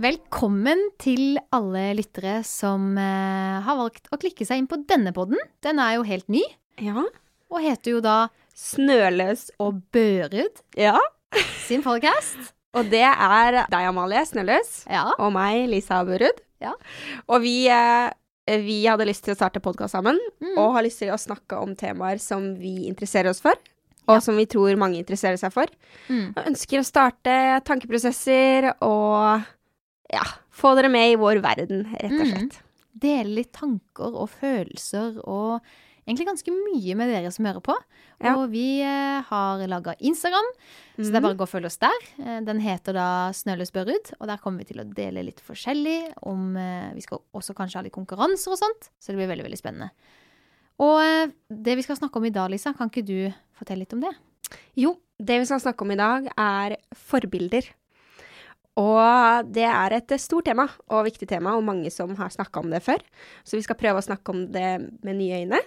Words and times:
Velkommen 0.00 0.80
til 1.02 1.34
alle 1.52 1.90
lyttere 1.98 2.38
som 2.46 2.94
eh, 2.96 3.56
har 3.66 3.76
valgt 3.76 4.06
å 4.14 4.16
klikke 4.22 4.46
seg 4.48 4.62
inn 4.62 4.68
på 4.70 4.78
denne 4.88 5.10
podden. 5.12 5.36
Den 5.60 5.80
er 5.82 5.98
jo 5.98 6.06
helt 6.08 6.28
ny, 6.32 6.40
Ja. 6.80 7.02
og 7.50 7.60
heter 7.60 7.96
jo 7.98 8.00
da 8.00 8.28
Snøløs. 8.56 9.50
Og 9.60 9.82
Børud 9.92 10.62
Ja. 10.78 10.94
sin 11.66 11.82
podcast. 11.84 12.54
Og 12.72 12.88
det 12.88 13.02
er 13.04 13.66
deg, 13.68 13.74
Amalie 13.90 14.24
Snøløs, 14.24 14.86
Ja. 14.88 15.10
og 15.18 15.34
meg, 15.34 15.68
Lisa 15.68 16.00
Burud. 16.04 16.40
Ja. 16.62 16.72
Og 17.28 17.42
vi, 17.42 17.68
eh, 17.68 18.10
vi 18.48 18.84
hadde 18.86 19.04
lyst 19.04 19.24
til 19.24 19.34
å 19.34 19.36
starte 19.36 19.60
podkast 19.60 19.92
sammen, 19.92 20.18
Mm. 20.40 20.56
og 20.56 20.74
har 20.76 20.82
lyst 20.82 21.00
til 21.00 21.10
å 21.12 21.20
snakke 21.20 21.60
om 21.60 21.76
temaer 21.76 22.18
som 22.18 22.54
vi 22.56 22.88
interesserer 22.88 23.28
oss 23.28 23.40
for. 23.40 23.54
Og 24.08 24.22
som 24.22 24.34
vi 24.34 24.46
tror 24.46 24.74
mange 24.78 24.96
interesserer 25.04 25.36
seg 25.38 25.52
for. 25.52 25.66
Mm. 26.08 26.32
Og 26.36 26.44
ønsker 26.46 26.78
å 26.80 26.84
starte 26.88 27.62
tankeprosesser 27.64 28.72
og 28.80 29.44
ja, 30.12 30.24
få 30.50 30.74
dere 30.76 30.90
med 30.92 31.12
i 31.12 31.20
vår 31.20 31.40
verden, 31.44 31.84
rett 31.94 32.10
og 32.12 32.26
Mm. 32.26 32.32
slett. 32.34 32.58
Dele 33.00 33.34
litt 33.38 33.52
tanker 33.54 34.16
og 34.18 34.28
følelser 34.30 35.20
og 35.24 35.60
egentlig 36.08 36.26
ganske 36.26 36.50
mye 36.50 36.96
med 36.98 37.08
dere 37.12 37.30
som 37.30 37.44
hører 37.46 37.62
på. 37.62 37.76
Ja. 38.20 38.34
Og 38.36 38.50
vi 38.50 38.80
eh, 38.82 39.22
har 39.22 39.62
laga 39.70 39.94
Instagram, 40.00 40.48
så 40.98 41.06
det 41.06 41.14
er 41.14 41.22
bare 41.22 41.36
å 41.36 41.38
gå 41.38 41.46
og 41.46 41.52
følge 41.52 41.66
oss 41.70 41.78
der. 41.78 42.00
Eh, 42.18 42.40
Den 42.44 42.58
heter 42.60 42.92
da 42.92 43.30
Snøløs 43.32 43.70
Børud, 43.72 44.10
og 44.18 44.26
der 44.26 44.36
kommer 44.42 44.58
vi 44.64 44.72
til 44.72 44.80
å 44.82 44.88
dele 44.92 45.22
litt 45.24 45.40
forskjellig 45.40 46.12
om 46.26 46.56
eh, 46.56 46.90
Vi 46.98 47.00
skal 47.06 47.22
også 47.32 47.54
kanskje 47.54 47.78
ha 47.78 47.82
litt 47.86 47.94
konkurranser 47.94 48.50
og 48.52 48.58
sånt, 48.58 48.90
så 48.98 49.12
det 49.14 49.20
blir 49.22 49.30
veldig, 49.30 49.46
veldig 49.46 49.60
spennende. 49.62 49.90
Og 50.80 51.32
det 51.48 51.76
vi 51.76 51.82
skal 51.86 51.96
snakke 52.00 52.16
om 52.18 52.24
i 52.26 52.30
dag, 52.34 52.50
Lisa, 52.50 52.72
kan 52.74 52.90
ikke 52.90 53.04
du 53.06 53.32
fortelle 53.56 53.84
litt 53.84 53.92
om 53.94 54.00
det? 54.00 54.12
Jo, 54.80 54.96
det 55.20 55.38
vi 55.42 55.46
skal 55.46 55.60
snakke 55.60 55.84
om 55.86 55.92
i 55.92 55.98
dag, 56.00 56.26
er 56.40 56.76
forbilder. 56.96 57.68
Og 58.78 59.50
det 59.50 59.66
er 59.66 59.96
et 59.96 60.14
stort 60.22 60.46
tema, 60.46 60.68
og 60.92 61.06
viktig 61.08 61.28
tema, 61.28 61.56
og 61.56 61.66
mange 61.66 61.90
som 61.90 62.14
har 62.18 62.30
snakka 62.30 62.62
om 62.62 62.70
det 62.70 62.82
før. 62.84 63.02
Så 63.42 63.58
vi 63.58 63.64
skal 63.66 63.78
prøve 63.80 63.98
å 63.98 64.06
snakke 64.06 64.30
om 64.32 64.46
det 64.54 64.70
med 65.02 65.18
nye 65.18 65.42
øyne, 65.42 65.60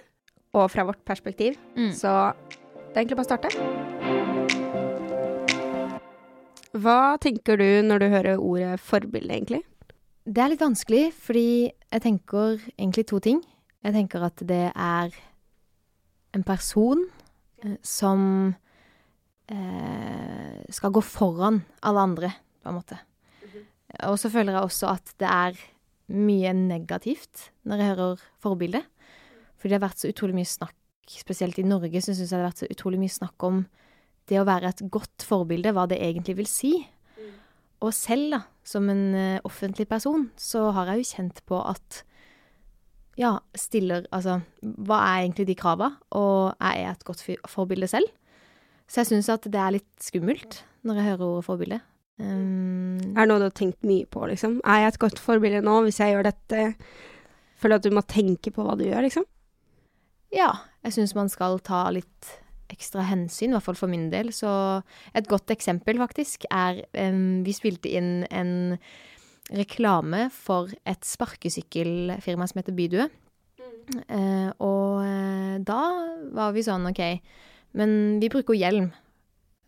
og 0.54 0.70
fra 0.72 0.86
vårt 0.88 1.04
perspektiv. 1.04 1.58
Mm. 1.76 1.92
Så 1.92 2.08
det 2.94 2.96
er 2.96 3.02
egentlig 3.02 3.18
bare 3.20 3.26
å 3.26 3.32
starte. 3.32 3.48
Hva 6.74 7.14
tenker 7.22 7.60
du 7.60 7.68
når 7.86 8.02
du 8.02 8.08
hører 8.10 8.40
ordet 8.40 8.80
forbilde, 8.82 9.34
egentlig? 9.34 9.62
Det 10.24 10.40
er 10.40 10.54
litt 10.54 10.64
vanskelig, 10.64 11.12
fordi 11.12 11.68
jeg 11.68 12.02
tenker 12.02 12.56
egentlig 12.78 13.06
to 13.10 13.20
ting. 13.22 13.42
Jeg 13.84 13.94
tenker 13.94 14.24
at 14.24 14.40
det 14.48 14.72
er 14.72 15.14
en 16.34 16.44
person 16.46 17.04
eh, 17.62 17.76
som 17.84 18.54
eh, 19.52 20.64
skal 20.72 20.94
gå 20.96 21.02
foran 21.04 21.60
alle 21.84 22.06
andre, 22.08 22.32
på 22.64 22.72
en 22.72 22.78
måte. 22.80 22.98
Og 24.08 24.16
så 24.18 24.30
føler 24.32 24.56
jeg 24.56 24.66
også 24.66 24.90
at 24.90 25.12
det 25.22 25.30
er 25.30 25.60
mye 26.14 26.52
negativt 26.56 27.48
når 27.68 27.80
jeg 27.80 27.90
hører 27.92 28.24
forbilde. 28.42 28.82
Fordi 29.56 29.72
det 29.72 29.78
har 29.78 29.86
vært 29.86 30.02
så 30.02 30.10
utrolig 30.10 30.36
mye 30.40 30.48
snakk, 30.48 30.76
spesielt 31.08 31.60
i 31.60 31.66
Norge, 31.66 32.00
så 32.02 32.12
syns 32.12 32.32
jeg 32.32 32.36
det 32.36 32.42
har 32.42 32.50
vært 32.50 32.64
så 32.64 32.70
utrolig 32.72 33.00
mye 33.00 33.12
snakk 33.12 33.46
om 33.46 33.62
det 34.28 34.40
å 34.40 34.48
være 34.48 34.72
et 34.72 34.82
godt 34.92 35.24
forbilde, 35.24 35.72
hva 35.76 35.86
det 35.88 36.00
egentlig 36.00 36.36
vil 36.40 36.48
si. 36.48 36.72
Og 37.84 37.92
selv, 37.92 38.30
da, 38.32 38.40
som 38.64 38.88
en 38.88 39.06
eh, 39.18 39.44
offentlig 39.44 39.86
person, 39.90 40.30
så 40.40 40.70
har 40.76 40.92
jeg 40.92 41.02
jo 41.02 41.08
kjent 41.10 41.42
på 41.48 41.60
at 41.60 42.02
ja, 43.20 43.36
stiller 43.54 44.08
Altså, 44.14 44.40
hva 44.60 45.00
er 45.06 45.24
egentlig 45.24 45.46
de 45.50 45.56
krava, 45.58 45.92
og 46.16 46.56
er 46.58 46.78
jeg 46.80 46.94
et 46.94 47.04
godt 47.06 47.24
forbilde 47.50 47.88
selv? 47.90 48.08
Så 48.88 49.02
jeg 49.02 49.12
syns 49.12 49.30
at 49.32 49.46
det 49.48 49.60
er 49.60 49.76
litt 49.76 49.92
skummelt 50.02 50.62
når 50.84 50.98
jeg 50.98 51.10
hører 51.12 51.28
ordet 51.28 51.46
forbilde. 51.46 51.80
Um, 52.20 53.00
Er 53.16 53.24
det 53.24 53.30
noe 53.30 53.42
du 53.42 53.48
har 53.48 53.56
tenkt 53.58 53.82
mye 53.86 54.06
på, 54.06 54.22
liksom? 54.30 54.60
Er 54.62 54.84
jeg 54.84 54.94
et 54.94 55.02
godt 55.02 55.22
forbilde 55.22 55.64
nå, 55.66 55.80
hvis 55.86 55.98
jeg 55.98 56.14
gjør 56.14 56.28
dette? 56.28 56.66
Føler 57.58 57.78
du 57.78 57.80
at 57.80 57.88
du 57.90 57.96
må 57.96 58.04
tenke 58.06 58.52
på 58.54 58.66
hva 58.66 58.76
du 58.78 58.86
gjør, 58.86 59.02
liksom? 59.06 59.26
ja, 60.34 60.50
jeg 60.82 60.96
syns 60.96 61.14
man 61.14 61.30
skal 61.30 61.60
ta 61.64 61.86
litt 61.94 62.30
ekstra 62.72 63.04
hensyn, 63.06 63.52
i 63.52 63.54
hvert 63.56 63.66
fall 63.68 63.78
for 63.78 63.92
min 63.92 64.08
del. 64.10 64.32
Så 64.34 64.50
et 65.14 65.28
godt 65.30 65.52
eksempel, 65.54 65.98
faktisk, 66.00 66.46
er 66.50 66.82
um, 66.98 67.44
Vi 67.46 67.54
spilte 67.54 67.92
inn 67.92 68.24
en 68.34 68.54
reklame 69.54 70.26
for 70.32 70.72
et 70.88 71.04
sparkesykkelfirma 71.06 72.48
som 72.48 72.60
heter 72.60 72.76
Bydue. 72.76 73.06
Eh, 74.08 74.50
og 74.64 75.02
eh, 75.04 75.56
da 75.60 75.80
var 76.32 76.54
vi 76.56 76.64
sånn, 76.64 76.88
OK, 76.88 77.02
men 77.76 78.16
vi 78.22 78.32
bruker 78.32 78.56
hjelm. 78.56 78.88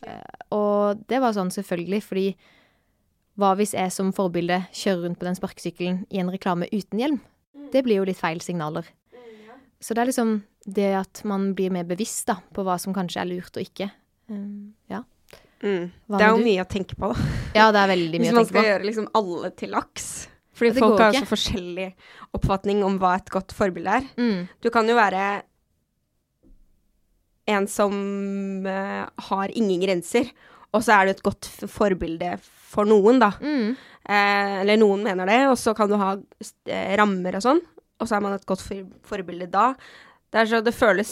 Eh, 0.01 0.36
og 0.53 1.01
det 1.09 1.19
var 1.23 1.33
sånn 1.35 1.51
selvfølgelig, 1.53 2.01
fordi 2.03 2.27
hva 3.37 3.51
hvis 3.59 3.73
jeg 3.77 3.91
som 3.93 4.13
forbilde 4.15 4.63
kjører 4.73 5.03
rundt 5.05 5.19
på 5.21 5.27
den 5.27 5.35
sparkesykkelen 5.37 5.97
i 6.09 6.21
en 6.21 6.31
reklame 6.33 6.69
uten 6.73 7.01
hjelm? 7.01 7.19
Det 7.73 7.83
blir 7.85 7.99
jo 7.99 8.07
litt 8.07 8.17
feil 8.19 8.39
signaler. 8.41 8.87
Så 9.79 9.93
det 9.93 10.01
er 10.01 10.09
liksom 10.09 10.31
det 10.65 10.87
at 10.97 11.21
man 11.27 11.51
blir 11.55 11.69
mer 11.71 11.85
bevisst 11.85 12.25
da, 12.31 12.39
på 12.53 12.63
hva 12.65 12.79
som 12.81 12.95
kanskje 12.95 13.21
er 13.21 13.29
lurt 13.29 13.59
og 13.59 13.61
ikke. 13.67 13.91
Um, 14.31 14.73
ja. 14.89 15.03
Mm. 15.61 15.91
Det 15.91 16.21
er 16.21 16.31
jo 16.33 16.39
du? 16.39 16.45
mye 16.47 16.63
å 16.63 16.69
tenke 16.69 16.97
på, 16.97 17.11
da. 17.13 17.27
ja, 17.57 17.67
det 17.73 17.83
er 17.83 17.91
veldig 17.93 18.19
mye 18.23 18.31
å 18.31 18.33
tenke 18.33 18.33
på. 18.33 18.39
Hvis 18.39 18.39
man 18.39 18.49
skal 18.49 18.67
gjøre 18.71 18.87
liksom 18.89 19.07
alle 19.19 19.51
til 19.57 19.71
laks. 19.75 20.07
Fordi 20.57 20.71
Ja, 20.73 20.79
folk 20.81 20.99
har 21.03 21.13
ikke. 21.13 21.21
så 21.27 21.29
forskjellig 21.35 21.87
oppfatning 22.33 22.81
om 22.87 22.97
hva 23.01 23.13
et 23.19 23.29
godt 23.29 23.53
forbilde 23.53 23.99
er. 23.99 24.07
Mm, 24.17 24.47
Du 24.65 24.69
kan 24.73 24.89
jo 24.89 24.95
være 24.97 25.25
en 27.47 27.67
som 27.71 27.93
uh, 28.67 29.07
har 29.29 29.53
ingen 29.55 29.81
grenser, 29.83 30.29
og 30.75 30.83
så 30.83 30.97
er 30.97 31.07
du 31.07 31.15
et 31.15 31.25
godt 31.25 31.47
forbilde 31.71 32.35
for 32.43 32.87
noen, 32.89 33.21
da. 33.23 33.31
mm, 33.39 33.75
Eh, 34.07 34.61
eller 34.61 34.79
noen 34.79 35.01
mener 35.03 35.27
det, 35.27 35.39
og 35.51 35.57
så 35.59 35.73
kan 35.75 35.89
du 35.91 35.97
ha 35.99 36.13
eh, 36.71 36.93
rammer 36.95 37.35
og 37.35 37.43
sånn, 37.43 37.59
og 37.99 38.07
så 38.07 38.15
er 38.15 38.23
man 38.23 38.37
et 38.37 38.45
godt 38.47 38.63
for 38.63 38.85
forbilde 39.09 39.49
da. 39.51 39.73
Det 40.31 40.39
er 40.39 40.47
så 40.47 40.61
det 40.63 40.75
føles 40.75 41.11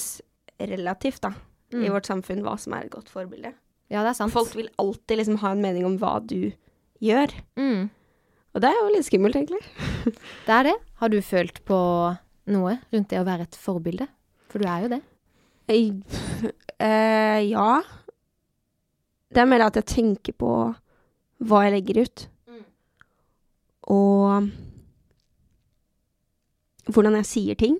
relativt, 0.56 1.20
da, 1.26 1.34
i 1.74 1.82
mm. 1.82 1.90
vårt 1.92 2.08
samfunn, 2.08 2.44
hva 2.46 2.56
som 2.62 2.76
er 2.78 2.86
et 2.86 2.94
godt 2.94 3.12
forbilde. 3.12 3.52
Ja, 3.92 4.00
det 4.00 4.14
er 4.14 4.18
sant. 4.22 4.34
Folk 4.34 4.56
vil 4.56 4.72
alltid 4.82 5.20
liksom 5.20 5.42
ha 5.44 5.52
en 5.52 5.64
mening 5.66 5.88
om 5.88 5.98
hva 6.00 6.18
du 6.24 6.54
gjør. 7.04 7.36
Mm, 7.60 7.90
Og 8.56 8.64
det 8.64 8.70
er 8.72 8.78
jo 8.80 8.94
litt 8.94 9.10
skummelt, 9.10 9.36
egentlig. 9.36 9.60
det 10.48 10.56
er 10.56 10.70
det. 10.70 10.78
Har 11.02 11.12
du 11.12 11.20
følt 11.20 11.60
på 11.68 11.80
noe 12.56 12.78
rundt 12.96 13.12
det 13.12 13.20
å 13.20 13.28
være 13.28 13.50
et 13.50 13.60
forbilde? 13.60 14.08
For 14.48 14.64
du 14.64 14.72
er 14.72 14.88
jo 14.88 14.94
det. 14.96 15.02
Eh, 16.76 17.40
ja. 17.48 17.80
Det 19.32 19.40
er 19.40 19.48
mer 19.48 19.64
at 19.64 19.78
jeg 19.80 19.88
tenker 19.88 20.36
på 20.36 20.50
hva 21.48 21.62
jeg 21.64 21.72
legger 21.72 22.02
ut. 22.04 22.24
Og 23.96 24.50
hvordan 26.92 27.16
jeg 27.20 27.30
sier 27.30 27.60
ting. 27.60 27.78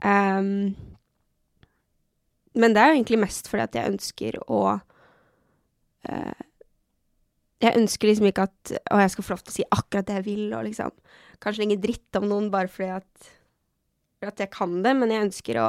Um, 0.00 0.72
men 2.56 2.74
det 2.74 2.82
er 2.82 2.90
jo 2.90 2.96
egentlig 2.98 3.18
mest 3.20 3.50
fordi 3.50 3.66
at 3.66 3.76
jeg 3.76 3.90
ønsker 3.92 4.38
å 4.48 4.60
uh, 6.08 6.40
Jeg 7.60 7.76
ønsker 7.76 8.08
liksom 8.08 8.30
ikke 8.30 8.46
at 8.48 8.72
Å, 8.80 9.02
jeg 9.02 9.12
skal 9.12 9.26
få 9.26 9.34
lov 9.34 9.42
til 9.44 9.52
å 9.52 9.56
si 9.58 9.66
akkurat 9.76 10.08
det 10.08 10.16
jeg 10.16 10.26
vil, 10.30 10.46
og 10.56 10.64
liksom 10.70 10.94
Kanskje 11.44 11.66
lenge 11.66 11.82
dritt 11.84 12.16
om 12.16 12.26
noen 12.30 12.48
bare 12.52 12.72
fordi 12.72 12.90
at, 12.96 13.30
at 14.28 14.40
jeg 14.42 14.52
kan 14.52 14.80
det, 14.84 14.92
men 14.98 15.12
jeg 15.12 15.24
ønsker 15.28 15.58
å 15.62 15.68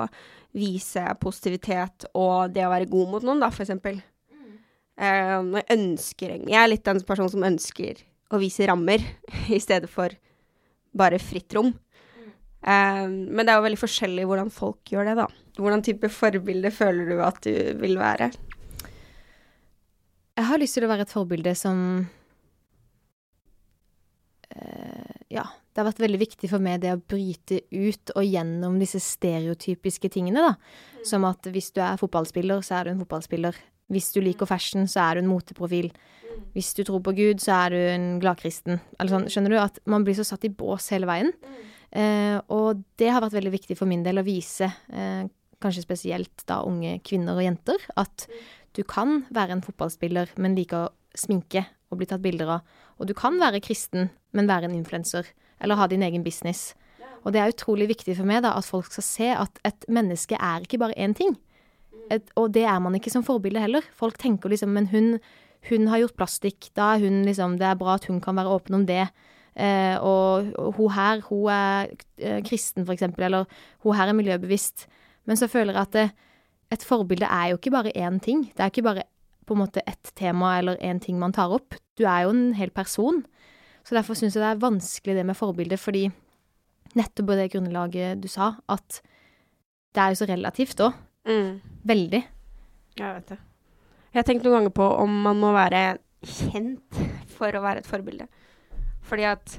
vise 0.52 1.04
positivitet 1.22 2.10
og 2.12 2.52
det 2.52 2.66
å 2.68 2.72
være 2.74 2.90
god 2.92 3.14
mot 3.14 3.24
noen, 3.24 3.40
da, 3.40 3.48
for 3.54 3.64
eksempel. 3.64 4.02
Mm. 4.32 4.58
og 5.00 5.56
jeg 5.62 5.78
ønsker 5.78 6.34
Jeg 6.36 6.60
er 6.60 6.68
litt 6.68 6.84
den 6.84 7.00
personen 7.08 7.32
som 7.32 7.48
ønsker 7.48 8.02
å 8.32 8.40
vise 8.42 8.68
rammer 8.68 9.00
i 9.56 9.60
stedet 9.64 9.90
for 9.92 10.12
bare 10.92 11.22
fritt 11.24 11.56
rom. 11.56 11.72
Um, 12.62 13.14
men 13.32 13.46
det 13.46 13.54
er 13.54 13.58
jo 13.58 13.66
veldig 13.66 13.82
forskjellig 13.82 14.28
hvordan 14.30 14.52
folk 14.54 14.92
gjør 14.92 15.08
det, 15.08 15.16
da. 15.24 15.28
Hvordan 15.58 15.86
type 15.88 16.12
forbilde 16.12 16.70
føler 16.76 17.08
du 17.10 17.24
at 17.24 17.40
du 17.48 17.54
vil 17.80 17.96
være? 18.00 18.30
Jeg 20.36 20.48
har 20.48 20.60
lyst 20.62 20.76
til 20.78 20.86
å 20.86 20.92
være 20.92 21.08
et 21.08 21.16
forbilde 21.16 21.56
som 21.58 21.80
uh, 24.52 25.18
Ja, 25.32 25.48
det 25.72 25.80
har 25.80 25.88
vært 25.88 26.02
veldig 26.04 26.20
viktig 26.20 26.50
for 26.52 26.64
meg 26.64 26.82
det 26.84 26.92
å 26.94 27.00
bryte 27.00 27.62
ut 27.72 28.12
og 28.16 28.26
gjennom 28.28 28.78
disse 28.82 29.00
stereotypiske 29.00 30.12
tingene, 30.12 30.44
da. 30.44 30.56
Som 31.08 31.24
at 31.30 31.48
hvis 31.48 31.72
du 31.76 31.80
er 31.84 32.00
fotballspiller, 32.00 32.64
så 32.66 32.80
er 32.80 32.88
du 32.88 32.94
en 32.94 33.04
fotballspiller. 33.04 33.56
Hvis 33.92 34.12
du 34.16 34.20
liker 34.24 34.50
fashion, 34.50 34.88
så 34.88 35.06
er 35.06 35.18
du 35.18 35.24
en 35.24 35.32
moteprofil. 35.32 35.90
Hvis 36.56 36.74
du 36.76 36.84
tror 36.88 37.02
på 37.04 37.16
Gud, 37.16 37.42
så 37.44 37.56
er 37.66 37.76
du 37.76 37.80
en 37.80 38.08
gladkristen. 38.24 38.80
Eller 39.00 39.16
sånn, 39.16 39.28
skjønner 39.32 39.56
du? 39.56 39.60
At 39.64 39.80
man 39.90 40.08
blir 40.08 40.16
så 40.20 40.28
satt 40.28 40.48
i 40.48 40.54
bås 40.54 40.92
hele 40.94 41.10
veien. 41.10 41.32
Eh, 41.92 42.38
og 42.52 42.84
det 43.00 43.12
har 43.12 43.24
vært 43.24 43.36
veldig 43.40 43.56
viktig 43.56 43.76
for 43.80 43.90
min 43.90 44.04
del 44.04 44.22
å 44.22 44.28
vise, 44.28 44.70
eh, 44.92 45.28
kanskje 45.62 45.84
spesielt 45.84 46.46
da 46.48 46.62
unge 46.68 46.98
kvinner 47.04 47.36
og 47.36 47.46
jenter, 47.46 47.84
at 48.00 48.28
du 48.74 48.84
kan 48.84 49.26
være 49.32 49.58
en 49.58 49.64
fotballspiller, 49.64 50.32
men 50.38 50.56
like 50.56 50.76
å 50.76 50.92
sminke 51.16 51.66
og 51.92 52.00
bli 52.00 52.08
tatt 52.08 52.24
bilder 52.24 52.58
av. 52.58 52.62
Og 53.00 53.08
du 53.08 53.14
kan 53.14 53.38
være 53.40 53.62
kristen, 53.64 54.10
men 54.32 54.48
være 54.48 54.70
en 54.70 54.78
influenser. 54.78 55.28
Eller 55.62 55.78
ha 55.80 55.88
din 55.88 56.04
egen 56.04 56.24
business. 56.26 56.74
Og 57.22 57.34
det 57.34 57.42
er 57.42 57.54
utrolig 57.54 57.88
viktig 57.92 58.16
for 58.18 58.28
meg 58.28 58.42
da, 58.46 58.56
at 58.58 58.66
folk 58.66 58.90
skal 58.90 59.06
se 59.06 59.30
at 59.36 59.62
et 59.68 59.86
menneske 59.92 60.38
er 60.38 60.66
ikke 60.66 60.80
bare 60.82 60.98
én 60.98 61.14
ting. 61.18 61.36
Et, 62.12 62.24
og 62.36 62.50
det 62.56 62.66
er 62.68 62.80
man 62.84 62.98
ikke 62.98 63.14
som 63.14 63.26
forbilde 63.26 63.62
heller. 63.62 63.86
Folk 63.96 64.18
tenker 64.20 64.52
liksom 64.52 64.74
Men 64.74 64.90
hun, 64.92 65.20
hun 65.70 65.88
har 65.88 66.02
gjort 66.02 66.18
plastikk. 66.18 66.72
Da 66.76 66.96
er 66.96 67.06
hun 67.06 67.22
liksom 67.28 67.60
Det 67.62 67.68
er 67.68 67.78
bra 67.80 67.96
at 67.96 68.08
hun 68.10 68.20
kan 68.22 68.36
være 68.36 68.50
åpen 68.50 68.82
om 68.82 68.88
det. 68.90 69.06
Eh, 69.56 69.98
og, 70.00 70.50
hun 70.78 70.92
her, 70.96 71.22
hun 71.28 71.50
er 71.52 71.94
eh, 72.18 72.42
kristen, 72.44 72.86
for 72.86 72.94
eksempel, 72.94 73.28
eller 73.28 73.46
hun 73.84 73.96
her 73.96 74.08
er 74.08 74.18
miljøbevisst. 74.18 74.88
Men 75.28 75.38
så 75.38 75.48
føler 75.48 75.74
jeg 75.74 75.82
at 75.82 75.94
det, 75.94 76.10
et 76.72 76.84
forbilde 76.88 77.28
er 77.28 77.52
jo 77.52 77.60
ikke 77.60 77.72
bare 77.72 77.92
én 77.96 78.20
ting. 78.20 78.46
Det 78.56 78.64
er 78.64 78.72
ikke 78.72 78.88
bare 78.88 79.04
på 79.46 79.54
en 79.54 79.60
måte 79.60 79.84
ett 79.88 80.14
tema 80.16 80.58
eller 80.60 80.80
én 80.80 81.00
ting 81.04 81.20
man 81.20 81.34
tar 81.36 81.52
opp. 81.52 81.76
Du 82.00 82.06
er 82.08 82.24
jo 82.24 82.32
en 82.32 82.54
hel 82.56 82.72
person. 82.72 83.26
Så 83.86 83.98
derfor 83.98 84.18
syns 84.18 84.36
jeg 84.36 84.44
det 84.44 84.52
er 84.52 84.62
vanskelig 84.62 85.16
det 85.18 85.26
med 85.28 85.38
forbilde, 85.38 85.80
fordi 85.80 86.06
nettopp 86.98 87.32
på 87.32 87.38
det 87.40 87.48
grunnlaget 87.54 88.22
du 88.22 88.28
sa, 88.32 88.54
at 88.70 89.02
det 89.96 90.04
er 90.04 90.14
jo 90.14 90.20
så 90.22 90.28
relativt 90.30 90.84
òg. 90.86 91.00
Mm. 91.28 91.58
Veldig. 91.88 92.22
Jeg 93.00 93.18
vet 93.18 93.34
det. 93.34 93.40
Jeg 94.12 94.20
har 94.20 94.28
tenkt 94.28 94.46
noen 94.46 94.58
ganger 94.60 94.74
på 94.76 94.86
om 95.02 95.12
man 95.26 95.40
må 95.40 95.52
være 95.56 95.84
kjent 96.22 97.02
for 97.38 97.56
å 97.56 97.64
være 97.64 97.82
et 97.82 97.90
forbilde. 97.90 98.28
Fordi 99.08 99.28
at 99.30 99.58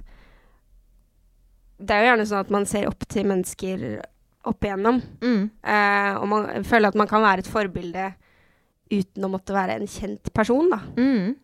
det 1.82 1.94
er 1.94 2.04
jo 2.04 2.10
gjerne 2.12 2.26
sånn 2.30 2.44
at 2.44 2.52
man 2.54 2.66
ser 2.69 2.88
opp 2.90 3.06
til 3.10 3.26
mennesker 3.26 3.86
opp 4.48 4.66
igjennom. 4.66 5.00
Mm. 5.22 5.42
Eh, 5.62 6.12
og 6.19 6.26
man 6.30 6.66
føler 6.66 6.90
at 6.90 6.98
man 6.98 7.10
kan 7.10 7.24
være 7.24 7.44
et 7.44 7.50
forbilde 7.50 8.10
uten 8.92 9.24
å 9.24 9.30
måtte 9.32 9.56
være 9.56 9.78
en 9.78 9.88
kjent 9.88 10.30
person, 10.36 10.69
da. 10.70 10.80
Mm. 10.98 11.34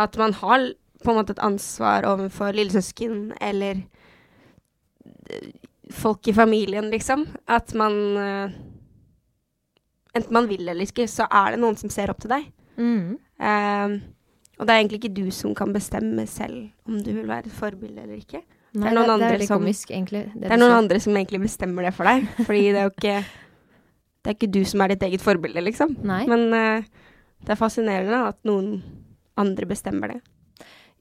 At 0.00 0.16
man 0.20 0.34
har 0.40 0.70
på 1.04 1.12
en 1.12 1.20
måte 1.20 1.34
et 1.36 1.42
ansvar 1.44 2.06
overfor 2.08 2.54
lillesøsken 2.56 3.32
eller 3.40 3.82
eh, 5.30 5.50
folk 5.90 6.28
i 6.28 6.34
familien, 6.36 6.90
liksom. 6.92 7.26
At 7.50 7.74
man 7.74 7.96
uh, 8.16 8.58
Enten 10.10 10.34
man 10.34 10.48
vil 10.50 10.66
eller 10.66 10.82
ikke, 10.88 11.06
så 11.06 11.26
er 11.30 11.52
det 11.54 11.60
noen 11.62 11.76
som 11.78 11.90
ser 11.92 12.10
opp 12.10 12.18
til 12.18 12.32
deg. 12.32 12.48
Mm. 12.82 13.12
Uh, 13.38 14.00
og 14.58 14.66
det 14.66 14.74
er 14.74 14.80
egentlig 14.80 14.98
ikke 15.00 15.12
du 15.16 15.28
som 15.32 15.52
kan 15.56 15.70
bestemme 15.72 16.24
selv 16.28 16.66
om 16.88 16.98
du 16.98 17.12
vil 17.14 17.28
være 17.28 17.46
et 17.46 17.54
forbilde 17.54 18.02
eller 18.02 18.18
ikke. 18.18 18.42
Nei, 18.74 18.90
er 18.90 18.94
noen 18.94 19.06
det, 19.06 19.14
andre 19.14 19.28
er 19.28 19.36
veldig 19.36 19.46
som- 19.48 19.62
komisk. 19.62 19.88
Det, 19.88 20.24
Det 20.34 20.50
er 20.50 20.58
noen 20.60 20.76
andre 20.76 21.00
som 21.00 21.14
egentlig 21.16 21.40
bestemmer 21.46 21.86
det 21.86 21.94
for 21.94 22.04
deg. 22.10 22.26
Fordi 22.46 22.64
det 22.70 22.76
er 22.76 22.88
jo 22.88 22.94
ikke 22.96 23.24
Det 24.20 24.28
er 24.28 24.34
ikke 24.36 24.52
du 24.52 24.64
som 24.68 24.80
er 24.82 24.88
ditt 24.92 25.02
eget 25.02 25.22
forbilde, 25.24 25.62
liksom. 25.64 25.96
Nei. 26.04 26.26
Men 26.28 26.52
uh, 26.52 26.82
det 27.40 27.54
er 27.54 27.56
fascinerende 27.56 28.18
at 28.28 28.36
noen 28.44 28.82
andre 29.40 29.64
bestemmer 29.66 30.12
det. 30.12 30.20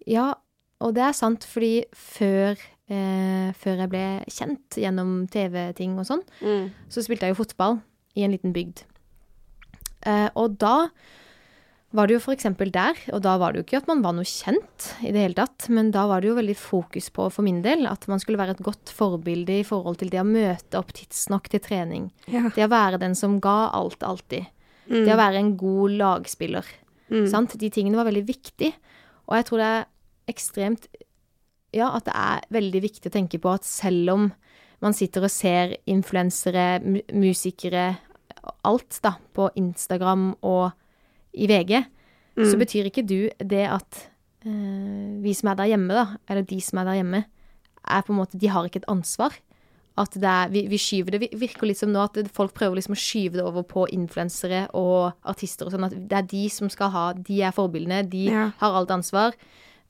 Ja, 0.10 0.34
og 0.80 0.96
det 0.96 1.04
er 1.06 1.16
sant, 1.18 1.46
fordi 1.46 1.84
før, 1.94 2.60
eh, 2.90 3.50
før 3.60 3.84
jeg 3.84 3.92
ble 3.92 4.04
kjent 4.32 4.80
gjennom 4.80 5.28
TV-ting 5.32 5.98
og 6.00 6.08
sånn, 6.08 6.24
så 6.90 7.04
spilte 7.06 7.28
jeg 7.28 7.36
jo 7.36 7.44
fotball 7.44 7.82
i 8.18 8.26
en 8.26 8.34
liten 8.34 8.56
bygd. 8.56 8.86
Eh, 10.08 10.30
og 10.40 10.56
da 10.62 10.90
var 11.96 12.06
det 12.06 12.20
jo 12.20 12.34
eksempel 12.36 12.70
der, 12.70 12.98
og 13.16 13.24
da 13.26 13.34
var 13.42 13.52
det 13.52 13.62
jo 13.62 13.66
ikke 13.66 13.80
at 13.82 13.88
man 13.90 14.04
var 14.06 14.14
noe 14.14 14.28
kjent 14.28 14.92
i 15.02 15.10
det 15.14 15.24
hele 15.24 15.38
tatt, 15.40 15.66
men 15.74 15.90
da 15.92 16.04
var 16.10 16.22
det 16.22 16.30
jo 16.30 16.38
veldig 16.38 16.56
fokus 16.60 17.10
på, 17.10 17.26
for 17.34 17.46
min 17.46 17.64
del, 17.66 17.88
at 17.90 18.06
man 18.12 18.22
skulle 18.22 18.38
være 18.38 18.58
et 18.58 18.66
godt 18.66 18.94
forbilde 18.94 19.58
i 19.58 19.66
forhold 19.66 19.98
til 20.02 20.12
det 20.14 20.22
å 20.22 20.28
møte 20.28 20.78
opp 20.78 20.94
tidsnok 20.94 21.50
til 21.50 21.64
trening. 21.66 22.12
Ja. 22.30 22.46
Det 22.54 22.68
å 22.68 22.72
være 22.72 23.02
den 23.02 23.18
som 23.18 23.40
ga 23.42 23.72
alt 23.74 24.06
alltid. 24.06 24.46
Mm. 24.86 25.02
Det 25.02 25.16
å 25.16 25.20
være 25.20 25.42
en 25.42 25.56
god 25.58 25.98
lagspiller. 25.98 26.70
Mm. 27.10 27.26
Sant? 27.32 27.58
De 27.58 27.72
tingene 27.74 27.98
var 27.98 28.06
veldig 28.10 28.26
viktig. 28.28 28.70
Og 29.26 29.38
jeg 29.38 29.50
tror 29.50 29.62
det 29.62 29.72
er 29.80 29.90
ekstremt 30.30 30.88
Ja, 31.72 31.92
at 31.96 32.06
det 32.06 32.14
er 32.18 32.42
veldig 32.50 32.80
viktig 32.82 33.10
å 33.12 33.14
tenke 33.14 33.38
på 33.40 33.52
at 33.54 33.64
selv 33.64 34.10
om 34.10 34.24
man 34.82 34.94
sitter 34.98 35.22
og 35.28 35.30
ser 35.30 35.76
influensere, 35.86 36.80
musikere, 37.14 37.98
alt 38.66 38.98
da, 39.04 39.12
på 39.36 39.50
Instagram 39.60 40.32
og 40.42 40.72
i 41.38 41.46
VG, 41.52 41.84
så 42.40 42.56
Mm. 42.56 42.60
betyr 42.64 42.86
ikke 42.90 43.06
du 43.06 43.30
det 43.38 43.68
at 43.70 44.08
eh, 44.46 45.20
vi 45.22 45.34
som 45.36 45.50
er 45.52 45.56
der 45.60 45.70
hjemme, 45.76 45.90
da, 45.94 46.06
eller 46.30 46.42
de 46.48 46.60
som 46.62 46.80
er 46.80 46.86
der 46.86 47.04
hjemme, 47.04 47.26
er 47.86 48.02
på 48.02 48.14
en 48.14 48.20
måte 48.26 48.40
De 48.40 48.48
har 48.48 48.64
ikke 48.66 48.78
et 48.82 48.88
ansvar. 48.90 49.34
At 49.98 50.12
det 50.16 50.24
er, 50.24 50.48
vi, 50.50 50.66
vi 50.68 50.78
skyver 50.78 51.12
det 51.12 51.20
Vi- 51.20 51.38
virker 51.38 51.68
litt 51.68 51.78
som 51.78 51.92
nå 51.92 52.00
at 52.02 52.18
folk 52.32 52.54
prøver 52.54 52.76
liksom 52.80 52.96
å 52.96 53.04
skyve 53.04 53.34
det 53.34 53.44
over 53.44 53.64
på 53.64 53.86
influensere 53.92 54.70
og 54.74 55.14
artister 55.26 55.66
og 55.68 55.74
sånn. 55.74 55.86
At 55.86 56.08
det 56.08 56.18
er 56.18 56.22
de 56.24 56.50
som 56.50 56.70
skal 56.70 56.90
ha 56.90 57.14
De 57.14 57.42
er 57.44 57.52
forbildene. 57.52 58.10
De 58.10 58.26
Ja. 58.32 58.52
har 58.58 58.74
alt 58.74 58.90
ansvar. 58.90 59.34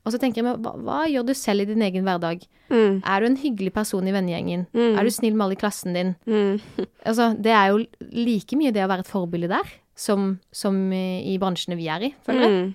Og 0.09 0.15
så 0.15 0.19
tenker 0.21 0.41
jeg 0.41 0.47
meg, 0.49 0.57
hva, 0.65 0.71
hva 0.81 0.99
gjør 1.05 1.27
du 1.29 1.33
selv 1.37 1.61
i 1.61 1.69
din 1.69 1.83
egen 1.85 2.07
hverdag? 2.07 2.41
Mm. 2.73 2.95
Er 3.05 3.21
du 3.21 3.27
en 3.29 3.37
hyggelig 3.37 3.71
person 3.75 4.07
i 4.09 4.13
vennegjengen? 4.15 4.65
Mm. 4.73 4.97
Er 4.97 5.05
du 5.05 5.11
snill 5.13 5.35
med 5.37 5.45
alle 5.45 5.57
i 5.57 5.61
klassen 5.61 5.93
din? 5.93 6.15
Mm. 6.25 6.57
Altså, 7.05 7.29
det 7.37 7.53
er 7.53 7.69
jo 7.69 7.85
like 8.25 8.57
mye 8.57 8.73
det 8.73 8.81
å 8.83 8.89
være 8.89 9.05
et 9.05 9.11
forbilde 9.13 9.47
der, 9.53 9.69
som, 9.95 10.39
som 10.51 10.75
i, 10.95 11.37
bransjene 11.41 11.77
vi 11.77 11.87
er 11.93 12.09
i, 12.09 12.13
føler 12.25 12.41
jeg. 12.47 12.57
Mm. 12.57 12.73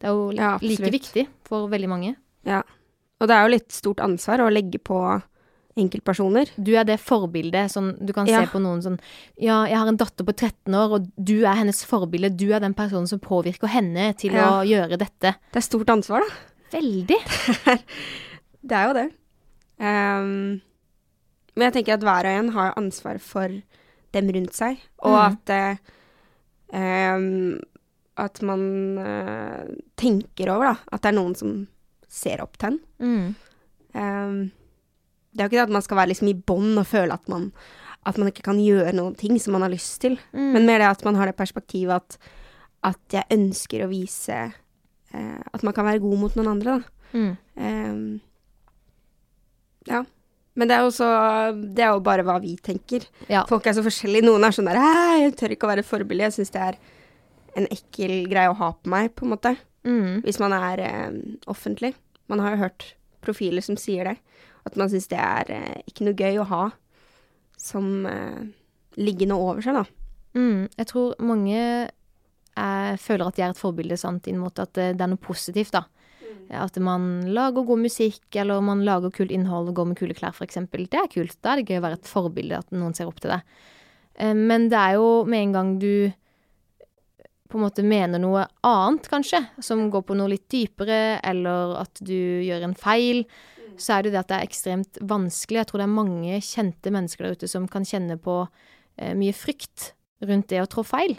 Det 0.00 0.08
er 0.10 0.12
jo 0.12 0.28
li- 0.30 0.42
Ja, 0.44 0.52
like 0.60 0.92
viktig 0.92 1.26
for 1.48 1.68
veldig 1.72 1.88
mange. 1.90 2.14
Ja. 2.44 2.60
Og 3.20 3.28
det 3.30 3.34
er 3.38 3.46
jo 3.48 3.54
litt 3.56 3.72
stort 3.72 4.00
ansvar 4.04 4.44
å 4.44 4.50
legge 4.52 4.78
på 4.84 5.00
enkeltpersoner. 5.76 6.50
Du 6.62 6.72
er 6.78 6.84
det 6.86 7.00
forbildet 7.02 7.72
sånn 7.72 7.94
Du 8.06 8.12
kan 8.14 8.26
Ja. 8.30 8.44
se 8.44 8.50
på 8.52 8.60
noen 8.62 8.82
sånn 8.82 8.98
Ja, 9.40 9.64
jeg 9.66 9.76
har 9.76 9.88
en 9.88 9.96
datter 9.98 10.24
på 10.24 10.32
13 10.36 10.74
år, 10.74 10.92
og 11.00 11.08
du 11.18 11.44
er 11.44 11.54
hennes 11.58 11.84
forbilde. 11.84 12.30
Du 12.36 12.52
er 12.52 12.60
den 12.60 12.74
personen 12.74 13.08
som 13.08 13.18
påvirker 13.18 13.66
henne 13.68 14.14
til 14.16 14.32
Ja. 14.32 14.60
å 14.62 14.64
gjøre 14.66 14.98
dette. 14.98 15.34
Det 15.52 15.56
er 15.56 15.60
stort 15.60 15.86
ansvar, 15.90 16.20
da. 16.20 16.34
Veldig. 16.72 17.18
Det 18.64 18.72
er 18.78 18.86
jo 18.88 18.94
det. 18.96 19.08
Um, 19.76 20.60
men 21.54 21.66
jeg 21.66 21.74
tenker 21.76 21.94
at 21.98 22.04
hver 22.06 22.24
og 22.30 22.38
en 22.38 22.48
har 22.54 22.72
ansvar 22.80 23.18
for 23.20 23.52
dem 24.14 24.30
rundt 24.32 24.54
seg, 24.56 24.78
og 25.04 25.12
Mm. 25.18 25.24
at 25.28 25.52
uh, 25.52 25.76
um, 26.72 27.60
At 28.16 28.40
man 28.46 28.62
uh, 28.98 29.64
tenker 29.98 30.48
over 30.54 30.64
da, 30.70 30.74
at 30.94 31.02
det 31.02 31.08
er 31.10 31.16
noen 31.18 31.34
som 31.36 31.54
ser 32.08 32.40
opp 32.44 32.56
til 32.62 32.68
en. 32.70 32.80
Mm. 33.02 33.34
Um, 33.94 34.36
det 35.34 35.40
er 35.42 35.48
jo 35.48 35.50
ikke 35.50 35.58
det 35.58 35.64
at 35.68 35.74
man 35.74 35.82
skal 35.82 35.98
være 35.98 36.12
liksom 36.12 36.28
i 36.30 36.36
bånd 36.46 36.78
og 36.78 36.86
føle 36.86 37.12
at 37.12 37.26
man, 37.28 37.48
at 38.06 38.16
man 38.22 38.30
ikke 38.30 38.44
kan 38.46 38.60
gjøre 38.62 38.92
noen 38.94 39.16
ting 39.18 39.34
som 39.42 39.52
man 39.58 39.62
har 39.66 39.72
lyst 39.74 39.98
til, 40.00 40.14
Mm. 40.32 40.52
men 40.54 40.66
mer 40.66 40.78
det 40.78 40.86
at 40.92 41.04
man 41.04 41.16
har 41.18 41.26
det 41.26 41.36
perspektivet 41.36 41.90
at, 41.98 42.18
at 42.84 43.00
jeg 43.18 43.24
ønsker 43.34 43.82
å 43.84 43.90
vise 43.90 44.52
eh, 45.14 45.40
at 45.54 45.64
man 45.66 45.74
kan 45.76 45.86
være 45.86 46.02
god 46.02 46.18
mot 46.20 46.36
noen 46.38 46.50
andre, 46.56 46.76
da. 46.78 47.08
Mm. 47.14 47.32
Eh, 47.56 47.94
ja. 49.92 50.02
Men 50.54 50.70
det 50.70 50.76
er 50.76 50.84
jo 50.86 50.90
Det 51.74 51.82
er 51.82 51.92
jo 51.94 52.02
bare 52.06 52.22
hva 52.26 52.36
vi 52.42 52.56
tenker. 52.62 53.06
Ja. 53.28 53.44
Folk 53.50 53.66
er 53.66 53.74
så 53.74 53.82
forskjellige. 53.82 54.26
Noen 54.26 54.44
er 54.46 54.54
sånn 54.54 54.68
der 54.70 54.78
«Æ, 54.78 55.22
Jeg 55.24 55.36
tør 55.40 55.54
ikke 55.54 55.66
å 55.66 55.72
være 55.72 55.86
forbilde. 55.86 56.28
Jeg 56.28 56.36
syns 56.36 56.52
det 56.54 56.62
er 56.62 56.78
en 57.58 57.66
ekkel 57.70 58.28
greie 58.30 58.50
å 58.50 58.58
ha 58.58 58.72
på 58.74 58.90
meg, 58.90 59.12
på 59.14 59.26
en 59.26 59.32
måte. 59.34 59.54
Mm. 59.86 60.22
Hvis 60.24 60.38
man 60.42 60.54
er 60.56 60.82
eh, 60.82 61.10
offentlig. 61.50 61.94
Man 62.30 62.40
har 62.40 62.54
jo 62.54 62.62
hørt 62.64 62.94
profiler 63.24 63.62
som 63.64 63.76
sier 63.80 64.04
det. 64.10 64.16
At 64.64 64.78
man 64.80 64.88
syns 64.92 65.10
det 65.10 65.18
er 65.20 65.50
eh, 65.52 65.82
ikke 65.90 66.06
noe 66.06 66.18
gøy 66.18 66.38
å 66.40 66.48
ha 66.50 66.62
som 67.60 68.06
eh, 68.06 68.40
liggende 69.00 69.36
over 69.38 69.62
seg, 69.64 69.74
da. 69.76 69.84
Mm. 70.34 70.66
Jeg 70.78 70.86
tror 70.90 71.14
mange 71.22 71.60
eh, 72.56 72.94
føler 73.00 73.28
at 73.28 73.36
de 73.36 73.44
er 73.46 73.52
et 73.54 73.60
forbilde 73.60 73.98
sant, 74.00 74.26
inn 74.30 74.40
mot 74.40 74.58
at 74.58 74.72
det, 74.76 74.94
det 74.98 75.04
er 75.06 75.12
noe 75.12 75.22
positivt, 75.22 75.74
da. 75.74 75.84
At 76.54 76.76
man 76.76 77.22
lager 77.32 77.64
god 77.64 77.80
musikk, 77.86 78.26
eller 78.36 78.60
man 78.60 78.82
lager 78.84 79.12
kult 79.14 79.32
innhold 79.32 79.70
og 79.70 79.78
går 79.78 79.86
med 79.90 79.96
kule 79.96 80.16
klær, 80.16 80.34
f.eks. 80.36 80.58
Det 80.70 80.98
er 81.00 81.08
kult. 81.12 81.38
Da 81.40 81.54
er 81.54 81.62
det 81.62 81.70
gøy 81.70 81.78
å 81.80 81.84
være 81.86 81.98
et 82.00 82.10
forbilde, 82.10 82.58
at 82.60 82.74
noen 82.74 82.92
ser 82.96 83.08
opp 83.08 83.22
til 83.22 83.32
deg. 83.32 83.56
Eh, 84.20 84.34
Men 84.36 84.68
det 84.68 84.80
er 84.80 84.98
jo 84.98 85.24
med 85.24 85.40
en 85.40 85.56
gang 85.56 85.72
du 85.80 86.12
på 87.48 87.58
en 87.60 87.64
måte 87.68 87.84
mener 87.86 88.18
noe 88.18 88.46
annet, 88.66 89.06
kanskje, 89.08 89.38
som 89.62 89.86
går 89.92 90.02
på 90.08 90.16
noe 90.18 90.32
litt 90.32 90.48
dypere, 90.50 91.20
eller 91.22 91.76
at 91.84 92.00
du 92.02 92.16
gjør 92.42 92.64
en 92.66 92.74
feil, 92.74 93.22
så 93.78 93.96
er 93.96 94.06
det 94.06 94.14
det 94.14 94.20
at 94.22 94.30
det 94.30 94.38
er 94.38 94.48
ekstremt 94.48 94.98
vanskelig. 95.02 95.60
Jeg 95.60 95.68
tror 95.70 95.82
det 95.82 95.86
er 95.86 95.98
mange 95.98 96.40
kjente 96.42 96.92
mennesker 96.94 97.26
der 97.26 97.38
ute 97.38 97.50
som 97.50 97.68
kan 97.70 97.86
kjenne 97.86 98.16
på 98.22 98.40
eh, 98.98 99.14
mye 99.18 99.34
frykt 99.36 99.92
rundt 100.24 100.50
det 100.50 100.62
å 100.62 100.68
trå 100.70 100.84
feil. 100.86 101.16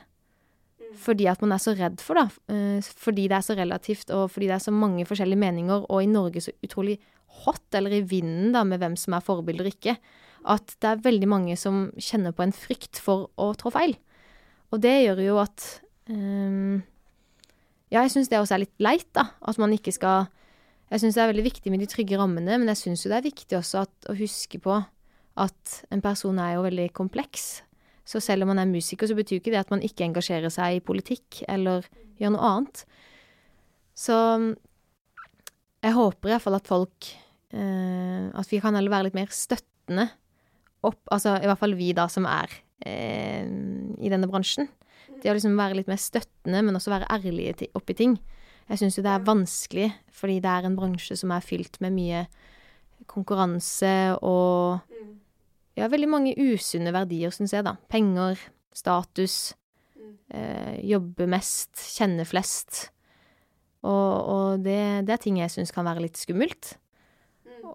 Fordi 0.96 1.28
at 1.30 1.42
man 1.44 1.56
er 1.56 1.62
så 1.62 1.74
redd 1.78 2.02
for 2.04 2.20
det. 2.20 2.28
eh, 2.54 2.82
fordi 2.82 3.28
det 3.28 3.38
er 3.38 3.46
så 3.46 3.56
relativt, 3.58 4.12
og 4.12 4.32
fordi 4.32 4.48
det 4.48 4.56
er 4.56 4.66
så 4.66 4.72
mange 4.72 5.06
forskjellige 5.06 5.40
meninger, 5.40 5.86
og 5.90 6.04
i 6.04 6.10
Norge 6.10 6.42
så 6.42 6.52
utrolig 6.64 7.00
hot, 7.44 7.68
eller 7.74 7.92
i 7.92 8.02
vinden 8.02 8.54
da, 8.56 8.64
med 8.64 8.80
hvem 8.80 8.96
som 8.96 9.14
er 9.14 9.26
forbilder 9.26 9.68
og 9.68 9.74
ikke, 9.76 9.98
at 10.46 10.76
det 10.82 10.90
er 10.90 11.04
veldig 11.04 11.28
mange 11.28 11.58
som 11.58 11.90
kjenner 11.98 12.32
på 12.36 12.46
en 12.46 12.54
frykt 12.54 13.02
for 13.02 13.30
å 13.42 13.52
trå 13.58 13.72
feil. 13.74 13.96
Og 14.74 14.82
det 14.84 14.94
gjør 15.04 15.22
jo 15.24 15.40
at 15.42 15.66
um, 16.10 16.84
Ja, 17.94 18.02
jeg 18.02 18.16
syns 18.16 18.30
det 18.30 18.40
også 18.40 18.58
er 18.58 18.66
litt 18.66 18.82
leit, 18.82 19.08
da. 19.16 19.30
At 19.46 19.60
man 19.62 19.74
ikke 19.74 19.94
skal 19.94 20.28
Jeg 20.92 21.02
syns 21.02 21.18
det 21.18 21.24
er 21.24 21.32
veldig 21.32 21.46
viktig 21.48 21.72
med 21.74 21.82
de 21.82 21.90
trygge 21.90 22.18
rammene, 22.20 22.60
men 22.60 22.70
jeg 22.74 22.82
syns 22.84 23.06
jo 23.06 23.10
det 23.10 23.18
er 23.18 23.30
viktig 23.30 23.58
også 23.58 23.86
at, 23.86 23.94
å 24.10 24.18
huske 24.18 24.62
på 24.62 24.84
at 25.36 25.78
en 25.92 26.04
person 26.04 26.38
er 26.40 26.56
jo 26.56 26.66
veldig 26.66 26.92
kompleks. 26.96 27.65
Så 28.06 28.22
selv 28.22 28.46
om 28.46 28.54
man 28.54 28.62
er 28.62 28.70
musiker, 28.70 29.10
så 29.10 29.18
betyr 29.18 29.40
ikke 29.40 29.54
det 29.54 29.64
at 29.64 29.74
man 29.74 29.84
ikke 29.86 30.06
engasjerer 30.06 30.54
seg 30.54 30.78
i 30.78 30.84
politikk 30.86 31.42
eller 31.50 31.88
gjør 32.22 32.36
noe 32.36 32.52
annet. 32.52 32.84
Så 33.98 34.16
jeg 35.86 35.96
håper 35.96 36.32
iallfall 36.32 36.58
at 36.58 36.68
folk 36.68 37.10
eh, 37.56 38.26
At 38.36 38.50
vi 38.52 38.60
kan 38.60 38.76
heller 38.76 38.92
være 38.92 39.08
litt 39.08 39.16
mer 39.16 39.30
støttende 39.32 40.10
opp 40.84 41.14
Altså 41.14 41.38
i 41.40 41.46
hvert 41.48 41.62
fall 41.62 41.78
vi 41.80 41.94
da 41.96 42.08
som 42.12 42.26
er 42.28 42.52
eh, 42.86 43.46
i 43.46 44.12
denne 44.12 44.30
bransjen. 44.30 44.68
Det 45.22 45.32
å 45.32 45.36
liksom 45.38 45.56
være 45.58 45.80
litt 45.80 45.90
mer 45.90 46.02
støttende, 46.02 46.62
men 46.66 46.76
også 46.78 46.92
være 46.94 47.10
ærlige 47.14 47.70
oppi 47.78 47.96
ting. 47.98 48.18
Jeg 48.70 48.82
syns 48.82 48.98
jo 48.98 49.04
det 49.06 49.14
er 49.14 49.26
vanskelig, 49.26 49.88
fordi 50.14 50.40
det 50.44 50.52
er 50.52 50.68
en 50.68 50.78
bransje 50.78 51.18
som 51.18 51.32
er 51.34 51.46
fylt 51.46 51.80
med 51.82 51.96
mye 51.96 52.26
konkurranse 53.10 53.94
og 54.26 54.82
ja, 55.76 55.90
veldig 55.92 56.10
mange 56.10 56.34
usunne 56.40 56.94
verdier, 56.96 57.34
syns 57.36 57.54
jeg, 57.56 57.66
da. 57.68 57.76
Penger, 57.92 58.40
status, 58.76 59.54
eh, 60.32 60.80
jobbe 60.88 61.28
mest, 61.32 61.76
kjenne 61.98 62.26
flest. 62.28 62.88
Og, 63.86 64.14
og 64.32 64.66
det, 64.66 65.06
det 65.06 65.14
er 65.14 65.22
ting 65.22 65.38
jeg 65.42 65.54
syns 65.54 65.74
kan 65.76 65.86
være 65.86 66.08
litt 66.08 66.18
skummelt 66.18 66.74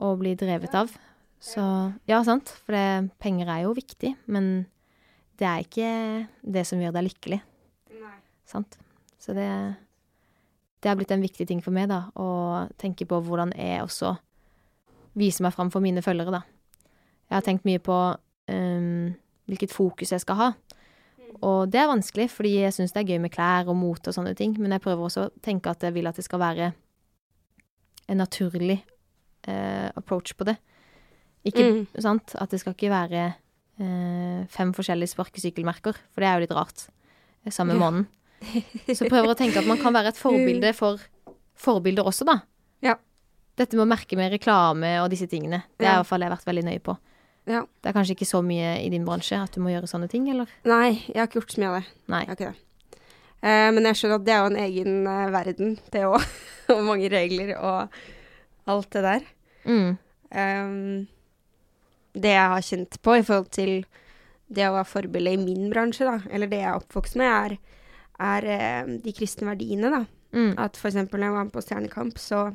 å 0.01 0.15
bli 0.19 0.35
drevet 0.39 0.75
av. 0.79 0.93
Så 1.41 1.63
ja, 2.09 2.21
sant, 2.27 2.51
for 2.67 2.77
det, 2.77 3.13
penger 3.23 3.49
er 3.49 3.65
jo 3.65 3.77
viktig, 3.77 4.13
men 4.33 4.51
det 5.41 5.47
er 5.49 5.65
ikke 5.65 5.93
det 6.57 6.67
som 6.69 6.83
gjør 6.83 6.99
deg 6.99 7.07
lykkelig, 7.07 7.39
sant. 8.49 8.77
Så 9.21 9.33
det, 9.37 9.49
det 10.81 10.91
har 10.91 10.99
blitt 11.01 11.13
en 11.15 11.25
viktig 11.25 11.47
ting 11.49 11.63
for 11.65 11.73
meg, 11.77 11.89
da, 11.93 12.07
å 12.13 12.69
tenke 12.81 13.09
på 13.09 13.23
hvordan 13.25 13.55
jeg 13.57 13.81
også 13.87 14.15
viser 15.21 15.47
meg 15.47 15.57
fram 15.57 15.73
for 15.73 15.85
mine 15.85 16.05
følgere, 16.05 16.41
da. 16.41 16.60
Jeg 17.31 17.37
har 17.39 17.47
tenkt 17.47 17.65
mye 17.69 17.79
på 17.79 17.97
um, 18.51 19.15
hvilket 19.49 19.71
fokus 19.73 20.11
jeg 20.13 20.21
skal 20.25 20.37
ha. 20.41 20.49
Og 21.47 21.71
det 21.71 21.79
er 21.81 21.87
vanskelig, 21.89 22.27
fordi 22.35 22.57
jeg 22.65 22.75
syns 22.75 22.93
det 22.93 23.05
er 23.05 23.13
gøy 23.15 23.21
med 23.23 23.31
klær 23.33 23.69
og 23.71 23.77
mote 23.79 24.11
og 24.11 24.17
sånne 24.17 24.35
ting, 24.37 24.57
men 24.59 24.73
jeg 24.75 24.83
prøver 24.83 25.07
også 25.07 25.29
å 25.29 25.33
tenke 25.47 25.71
at 25.71 25.81
jeg 25.87 25.95
vil 25.95 26.09
at 26.11 26.17
det 26.19 26.25
skal 26.27 26.41
være 26.43 26.73
en 28.11 28.19
naturlig 28.19 28.81
uh, 29.49 29.89
approach 29.97 30.35
på 30.37 30.45
det. 30.51 30.57
Ikke, 31.47 31.63
Mm. 31.65 31.87
sant, 32.03 32.35
at 32.37 32.51
det 32.51 32.61
skal 32.61 32.75
ikke 32.75 32.91
være 32.93 33.23
uh, 33.81 34.45
fem 34.53 34.73
forskjellige 34.77 35.15
sparkesykkelmerker, 35.15 35.95
for 36.13 36.21
det 36.21 36.29
er 36.29 36.35
jo 36.37 36.45
litt 36.45 36.57
rart, 36.59 36.89
eh, 37.47 37.53
samme 37.55 37.73
Ja. 37.73 37.79
måneden. 37.79 38.07
Så 38.97 39.07
prøver 39.09 39.31
å 39.33 39.37
tenke 39.39 39.59
at 39.61 39.67
man 39.69 39.79
kan 39.79 39.93
være 39.95 40.09
et 40.09 40.19
forbilde 40.21 40.75
for 40.75 40.99
forbilder 41.61 42.05
også, 42.09 42.25
da. 42.27 42.41
Ja. 42.83 42.95
Dette 43.57 43.77
med 43.77 43.85
å 43.87 43.91
merke 43.95 44.17
med 44.17 44.33
reklame 44.33 44.99
og 45.05 45.11
disse 45.13 45.29
tingene, 45.29 45.63
det 45.79 45.85
Ja. 45.87 45.93
er 45.93 45.95
i 45.95 46.03
hvert 46.03 46.07
fall 46.11 46.21
jeg 46.25 46.31
vært 46.33 46.47
veldig 46.49 46.65
nøye 46.65 46.81
på. 46.83 46.99
Ja. 47.51 47.65
Det 47.83 47.91
er 47.91 47.97
kanskje 47.97 48.15
ikke 48.15 48.29
så 48.29 48.41
mye 48.47 48.77
i 48.81 48.89
din 48.93 49.07
bransje 49.07 49.39
at 49.43 49.55
du 49.57 49.63
må 49.65 49.73
gjøre 49.73 49.91
sånne 49.91 50.09
ting, 50.13 50.29
eller? 50.31 50.51
Nei, 50.69 51.01
jeg 51.09 51.19
har 51.19 51.29
ikke 51.29 51.41
gjort 51.41 51.55
så 51.55 51.63
mye 51.63 51.71
av 51.71 51.79
det. 51.81 51.95
Nei. 52.13 52.21
Jeg 52.23 52.31
har 52.31 52.39
ikke 52.39 52.51
det. 52.51 52.67
Eh, 53.41 53.69
men 53.75 53.89
jeg 53.89 53.99
skjønner 53.99 54.21
at 54.21 54.27
det 54.27 54.35
er 54.35 54.41
jo 54.41 54.51
en 54.51 54.61
egen 54.67 54.99
eh, 55.11 55.33
verden, 55.35 55.75
det 55.93 56.05
òg. 56.09 56.27
og 56.75 56.85
mange 56.87 57.11
regler 57.13 57.55
og 57.57 58.01
alt 58.71 58.91
det 58.95 59.03
der. 59.07 59.27
Mm. 59.65 59.97
Ehm, 60.31 61.09
det 62.15 62.35
jeg 62.37 62.53
har 62.55 62.67
kjent 62.67 63.01
på 63.03 63.17
i 63.19 63.25
forhold 63.27 63.51
til 63.55 63.75
det 64.51 64.67
å 64.67 64.75
være 64.75 64.91
forbilde 64.91 65.35
i 65.35 65.41
min 65.41 65.69
bransje, 65.73 66.07
da, 66.07 66.19
eller 66.31 66.51
det 66.51 66.61
jeg 66.63 66.71
er 66.71 66.81
oppvokst 66.81 67.19
med, 67.21 67.31
er, 67.31 67.85
er 68.21 68.49
eh, 68.57 68.97
de 69.05 69.15
kristne 69.17 69.51
verdiene, 69.51 69.93
da. 69.95 70.05
Mm. 70.35 70.53
At 70.63 70.79
for 70.79 70.91
eksempel 70.91 71.19
når 71.19 71.31
jeg 71.31 71.37
var 71.37 71.47
med 71.47 71.55
på 71.55 71.63
Stjernekamp, 71.65 72.21
så 72.23 72.51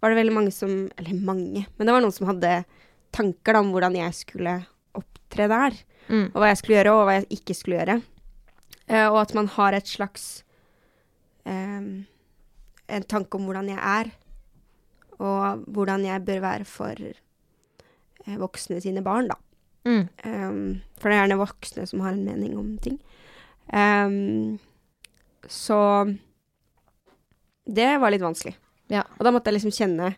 var 0.00 0.12
det 0.12 0.16
veldig 0.16 0.32
mange 0.32 0.52
som 0.56 0.70
Eller 0.96 1.12
mange, 1.20 1.66
men 1.76 1.86
det 1.86 1.92
var 1.92 2.00
noen 2.00 2.14
som 2.16 2.30
hadde 2.30 2.62
tanker 3.14 3.56
da, 3.56 3.62
om 3.62 3.72
hvordan 3.74 3.96
jeg 3.98 4.16
skulle 4.16 4.54
opptre 4.98 5.48
der. 5.50 5.76
Mm. 6.10 6.30
Og 6.32 6.38
hva 6.40 6.50
jeg 6.50 6.60
skulle 6.60 6.78
gjøre, 6.78 6.94
og 6.94 7.08
hva 7.08 7.18
jeg 7.18 7.28
ikke 7.38 7.56
skulle 7.56 7.80
gjøre. 7.80 7.98
Uh, 8.90 9.08
og 9.08 9.20
at 9.22 9.34
man 9.38 9.50
har 9.54 9.76
et 9.76 9.86
slags 9.86 10.42
um, 11.46 12.06
En 12.90 13.04
tanke 13.06 13.38
om 13.38 13.44
hvordan 13.46 13.68
jeg 13.70 13.78
er, 13.78 14.08
og 15.22 15.60
hvordan 15.70 16.02
jeg 16.08 16.24
bør 16.26 16.40
være 16.42 16.66
for 16.66 17.04
uh, 17.06 18.40
voksne 18.40 18.80
sine 18.82 19.04
barn, 19.06 19.30
da. 19.30 19.36
Mm. 19.86 20.08
Um, 20.26 20.64
for 20.98 21.08
det 21.08 21.16
er 21.16 21.22
gjerne 21.22 21.38
voksne 21.40 21.86
som 21.86 22.02
har 22.04 22.16
en 22.16 22.26
mening 22.26 22.58
om 22.58 22.72
ting. 22.82 22.98
Um, 23.70 24.58
så 25.46 25.78
det 27.70 27.92
var 28.02 28.12
litt 28.12 28.24
vanskelig. 28.24 28.56
Ja. 28.90 29.04
Og 29.18 29.24
da 29.24 29.32
måtte 29.32 29.50
jeg 29.50 29.60
liksom 29.60 29.74
kjenne 29.74 30.14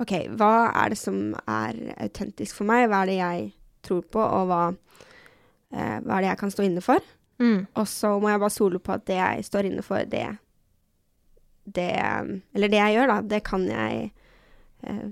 OK, 0.00 0.12
hva 0.38 0.70
er 0.84 0.88
det 0.94 0.98
som 0.98 1.34
er 1.46 1.76
autentisk 2.00 2.56
for 2.56 2.64
meg? 2.68 2.88
Hva 2.88 3.02
er 3.02 3.06
det 3.12 3.18
jeg 3.18 3.52
tror 3.84 4.02
på, 4.14 4.20
og 4.22 4.46
hva, 4.48 4.62
eh, 5.72 5.98
hva 6.00 6.16
er 6.16 6.20
det 6.24 6.30
jeg 6.30 6.38
kan 6.38 6.50
stå 6.54 6.64
inne 6.64 6.80
for? 6.84 7.00
Mm. 7.42 7.66
Og 7.76 7.86
så 7.90 8.14
må 8.22 8.28
jeg 8.30 8.40
bare 8.40 8.54
stole 8.54 8.78
på 8.78 8.92
at 8.94 9.04
det 9.06 9.16
jeg 9.18 9.44
står 9.44 9.66
inne 9.68 9.82
for, 9.82 10.04
det, 10.06 10.24
det 11.64 11.88
Eller 12.54 12.68
det 12.72 12.78
jeg 12.80 12.94
gjør, 12.96 13.06
da, 13.12 13.20
det 13.34 13.42
kan 13.46 13.64
jeg 13.68 14.10
eh, 14.82 15.04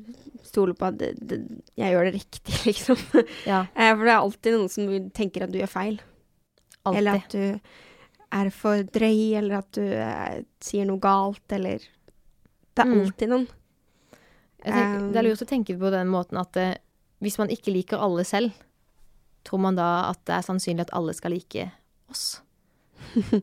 stole 0.46 0.74
på 0.78 0.88
at 0.90 0.98
det, 0.98 1.12
det, 1.20 1.40
jeg 1.78 1.92
gjør 1.94 2.08
det 2.08 2.14
riktig, 2.16 2.56
liksom. 2.68 2.98
Ja, 3.46 3.64
Eh, 3.74 3.92
for 3.94 4.04
det 4.06 4.12
er 4.14 4.18
alltid 4.18 4.56
noen 4.58 4.72
som 4.72 4.90
tenker 5.16 5.46
at 5.46 5.52
du 5.54 5.60
gjør 5.60 5.72
feil. 5.76 6.00
Eller 6.90 7.20
at 7.20 7.34
du 7.34 7.60
er 8.32 8.50
for 8.54 8.82
drøy, 8.94 9.34
eller 9.38 9.58
at 9.60 9.72
du 9.76 9.82
eh, 9.84 10.42
sier 10.62 10.86
noe 10.88 11.02
galt, 11.02 11.44
eller 11.52 11.78
Det 12.70 12.84
er 12.84 12.86
Mm. 12.86 13.00
alltid 13.02 13.28
noen. 13.28 13.48
Tenker, 14.62 15.12
det 15.12 15.16
er 15.16 15.26
lurt 15.28 15.42
å 15.42 15.48
tenke 15.48 15.76
på 15.80 15.90
den 15.92 16.08
måten 16.12 16.38
at 16.40 16.56
eh, 16.60 16.74
hvis 17.24 17.38
man 17.40 17.48
ikke 17.52 17.72
liker 17.72 18.00
alle 18.00 18.24
selv, 18.28 18.52
tror 19.44 19.58
man 19.60 19.76
da 19.78 20.10
at 20.10 20.20
det 20.28 20.34
er 20.36 20.42
sannsynlig 20.46 20.80
at 20.86 20.92
alle 20.96 21.14
skal 21.16 21.32
like 21.32 21.70
oss? 22.10 22.40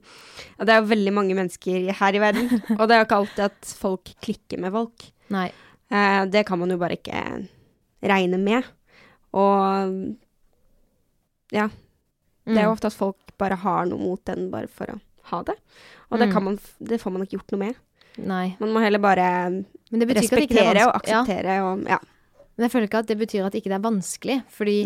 Ja, 0.57 0.65
det 0.65 0.73
er 0.73 0.81
jo 0.81 0.89
veldig 0.91 1.13
mange 1.13 1.35
mennesker 1.37 1.89
her 1.99 2.15
i 2.17 2.21
verden, 2.21 2.47
og 2.77 2.83
det 2.87 2.95
er 2.95 3.01
jo 3.01 3.07
ikke 3.07 3.17
alltid 3.21 3.43
at 3.47 3.71
folk 3.77 4.11
klikker 4.23 4.61
med 4.61 4.71
folk. 4.73 5.07
Nei. 5.33 5.47
Eh, 5.89 6.21
det 6.29 6.45
kan 6.47 6.59
man 6.61 6.69
jo 6.73 6.77
bare 6.81 6.97
ikke 6.99 7.19
regne 8.05 8.37
med. 8.41 8.65
Og 9.37 10.15
ja, 11.53 11.67
det 12.47 12.57
er 12.57 12.63
jo 12.65 12.71
Mm. 12.71 12.75
ofte 12.77 12.87
at 12.87 12.95
folk 12.97 13.33
bare 13.37 13.55
har 13.59 13.85
noe 13.85 13.99
mot 13.99 14.23
den 14.25 14.49
bare 14.51 14.67
for 14.71 14.85
å 14.93 14.99
ha 15.31 15.41
det. 15.43 15.55
Og 16.11 16.19
det, 16.19 16.27
Mm. 16.29 16.33
kan 16.33 16.43
man, 16.43 16.59
det 16.79 17.01
får 17.01 17.11
man 17.11 17.21
ikke 17.25 17.37
gjort 17.37 17.51
noe 17.51 17.59
med. 17.67 17.75
Nei. 18.17 18.55
Man 18.59 18.73
må 18.73 18.81
heller 18.81 18.99
bare 18.99 19.19
er 19.21 19.63
respektere 20.17 20.87
og 20.87 20.95
akseptere. 20.99 21.57
Ja, 21.59 21.63
og 21.71 21.83
ja. 21.87 21.97
men 22.57 22.65
jeg 22.67 22.71
føler 22.71 22.87
ikke 22.89 22.99
at 23.03 23.07
det 23.07 23.17
betyr 23.19 23.45
at 23.45 23.53
ikke 23.55 23.69
det 23.69 23.77
er 23.77 23.85
vanskelig, 23.85 24.37
fordi 24.49 24.77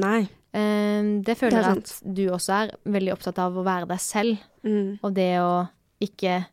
eh, 0.54 1.02
det 1.24 1.38
føler 1.40 1.58
er 1.62 1.68
jeg 1.70 1.78
at 1.78 1.94
du 2.04 2.24
også 2.30 2.54
er 2.64 2.72
veldig 2.86 3.14
opptatt 3.14 3.40
av 3.40 3.56
å 3.58 3.64
være 3.68 3.88
deg 3.88 4.00
selv, 4.00 4.38
Mm. 4.64 5.00
og 5.02 5.14
det 5.16 5.40
å 5.42 5.68
ikke 6.00 6.46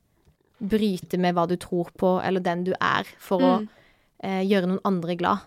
bryte 0.65 1.19
med 1.21 1.35
hva 1.37 1.47
du 1.47 1.57
tror 1.61 1.91
på, 1.99 2.15
eller 2.25 2.41
den 2.41 2.65
du 2.65 2.73
er, 2.81 3.05
for 3.19 3.39
å 3.39 3.61
Mm. 3.61 3.69
eh, 4.25 4.43
gjøre 4.49 4.67
noen 4.67 4.81
andre 4.85 5.15
glad. 5.15 5.39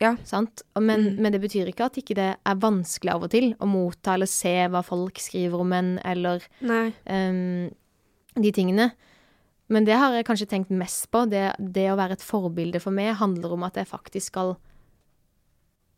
Ja. 0.00 0.16
Sant? 0.24 0.62
Men, 0.78 1.00
Mm. 1.16 1.16
men 1.22 1.32
det 1.32 1.40
betyr 1.40 1.66
ikke 1.72 1.84
at 1.86 1.94
ikke 1.96 2.14
det 2.14 2.36
er 2.44 2.54
vanskelig 2.56 3.10
av 3.14 3.22
og 3.22 3.30
til 3.30 3.54
å 3.54 3.66
motta 3.66 4.14
eller 4.14 4.26
se 4.26 4.68
hva 4.68 4.82
folk 4.84 5.14
skriver 5.18 5.58
om 5.60 5.72
en, 5.72 5.98
eller 6.04 6.40
ehm, 7.06 7.72
de 8.34 8.52
tingene. 8.52 8.92
Men 9.72 9.86
det 9.88 9.96
har 9.96 10.12
jeg 10.12 10.26
kanskje 10.28 10.48
tenkt 10.50 10.72
mest 10.76 11.06
på. 11.14 11.24
Det, 11.32 11.46
det 11.58 11.86
å 11.92 11.96
være 11.96 12.18
et 12.18 12.24
forbilde 12.24 12.80
for 12.82 12.92
meg 12.94 13.14
handler 13.20 13.54
om 13.56 13.64
at 13.64 13.78
jeg 13.80 13.88
faktisk 13.88 14.32
skal 14.34 14.54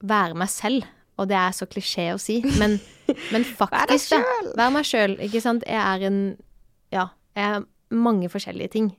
være 0.04 0.36
meg 0.38 0.50
selv. 0.52 0.86
Og 1.18 1.28
det 1.30 1.36
er 1.38 1.54
så 1.54 1.66
klisjé 1.70 2.08
å 2.14 2.18
si, 2.18 2.40
men, 2.58 2.76
men 3.34 3.44
faktisk, 3.46 4.14
da. 4.16 4.18
Vær 4.24 4.50
Være 4.58 4.74
meg 4.74 4.88
sjøl, 4.88 5.14
ikke 5.28 5.42
sant. 5.44 5.66
Jeg 5.68 5.78
er 5.80 6.08
en 6.10 6.20
Ja, 6.94 7.08
jeg 7.38 7.56
er 7.58 7.64
mange 7.94 8.30
forskjellige 8.30 8.72
ting. 8.74 8.92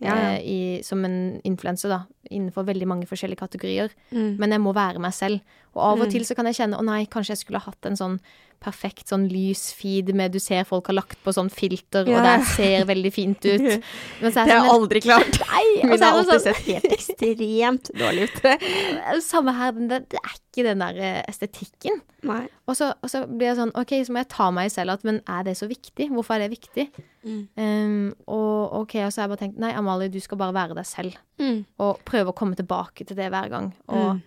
Ja, 0.00 0.14
ja. 0.16 0.28
eh, 0.38 0.44
i, 0.48 0.58
som 0.86 1.02
en 1.04 1.40
influenser, 1.46 1.90
da. 1.92 2.00
Innenfor 2.32 2.64
veldig 2.66 2.86
mange 2.88 3.06
forskjellige 3.10 3.42
kategorier. 3.42 3.92
Mm. 4.14 4.36
Men 4.40 4.54
jeg 4.56 4.62
må 4.64 4.72
være 4.74 5.02
meg 5.02 5.12
selv. 5.14 5.42
Og 5.74 5.82
av 5.84 6.00
og 6.00 6.06
Mm. 6.08 6.12
til 6.14 6.24
så 6.26 6.34
kan 6.38 6.46
jeg 6.48 6.56
kjenne 6.62 6.78
å 6.80 6.86
nei, 6.86 7.04
kanskje 7.06 7.34
jeg 7.36 7.42
skulle 7.44 7.60
hatt 7.62 7.86
en 7.86 7.98
sånn 7.98 8.16
perfekt 8.60 9.08
sånn 9.08 9.24
lys 9.30 9.70
feed 9.72 10.10
med 10.14 10.32
du 10.32 10.38
ser 10.38 10.66
folk 10.68 10.86
har 10.90 10.98
lagt 10.98 11.16
på 11.24 11.32
sånn 11.32 11.48
filter, 11.50 12.04
Ja. 12.06 12.18
og 12.18 12.26
det 12.28 12.46
ser 12.52 12.84
veldig 12.84 13.12
fint 13.12 13.46
ut. 13.48 13.84
Men 14.20 14.32
så 14.34 14.42
er 14.42 14.50
Det 14.50 14.52
har 14.52 14.60
sånn, 14.60 14.68
jeg 14.68 14.74
aldri 14.74 15.00
klart. 15.06 15.40
Nei, 15.50 15.64
og 15.82 15.88
Mine 15.94 16.04
har 16.04 16.12
er 16.12 16.18
alltid 16.18 16.30
sånn 16.30 16.44
sett 16.44 16.62
helt 16.68 16.92
ekstremt 16.98 17.90
dårlig 17.96 18.28
ut. 18.28 19.24
Samme 19.24 19.54
her, 19.56 19.72
den 19.72 19.88
der- 19.88 20.04
det 20.10 20.20
er 20.20 20.36
ikke 20.36 20.64
den 20.66 20.78
der 20.82 20.96
eh, 21.00 21.22
estetikken. 21.30 22.00
Nei. 22.26 22.42
Og 22.68 22.76
så, 22.76 22.90
og 23.02 23.08
så 23.08 23.22
blir 23.26 23.48
jeg 23.52 23.56
sånn 23.60 23.72
OK, 23.80 23.92
så 24.04 24.12
må 24.12 24.20
jeg 24.20 24.28
ta 24.28 24.50
meg 24.52 24.70
selv 24.70 24.92
at 24.98 25.04
men 25.08 25.22
er 25.26 25.44
det 25.46 25.56
så 25.56 25.66
viktig? 25.70 26.10
Hvorfor 26.12 26.36
er 26.36 26.44
det 26.48 26.50
viktig? 26.58 26.88
Mm. 27.24 27.40
Um, 27.56 28.14
og 28.28 28.74
OK, 28.82 28.96
og 29.06 29.12
så 29.12 29.22
har 29.22 29.28
jeg 29.28 29.32
bare 29.36 29.42
tenkt 29.46 29.58
nei, 29.62 29.72
Amalie, 29.76 30.10
du 30.12 30.20
skal 30.20 30.38
bare 30.40 30.52
være 30.56 30.76
deg 30.76 30.86
selv. 30.88 31.16
Mm. 31.40 31.62
Og 31.80 32.02
prøve 32.04 32.32
å 32.32 32.36
komme 32.36 32.58
tilbake 32.58 33.06
til 33.08 33.16
det 33.16 33.30
hver 33.32 33.48
gang. 33.52 33.72
Og 33.88 34.10
Mm. 34.18 34.22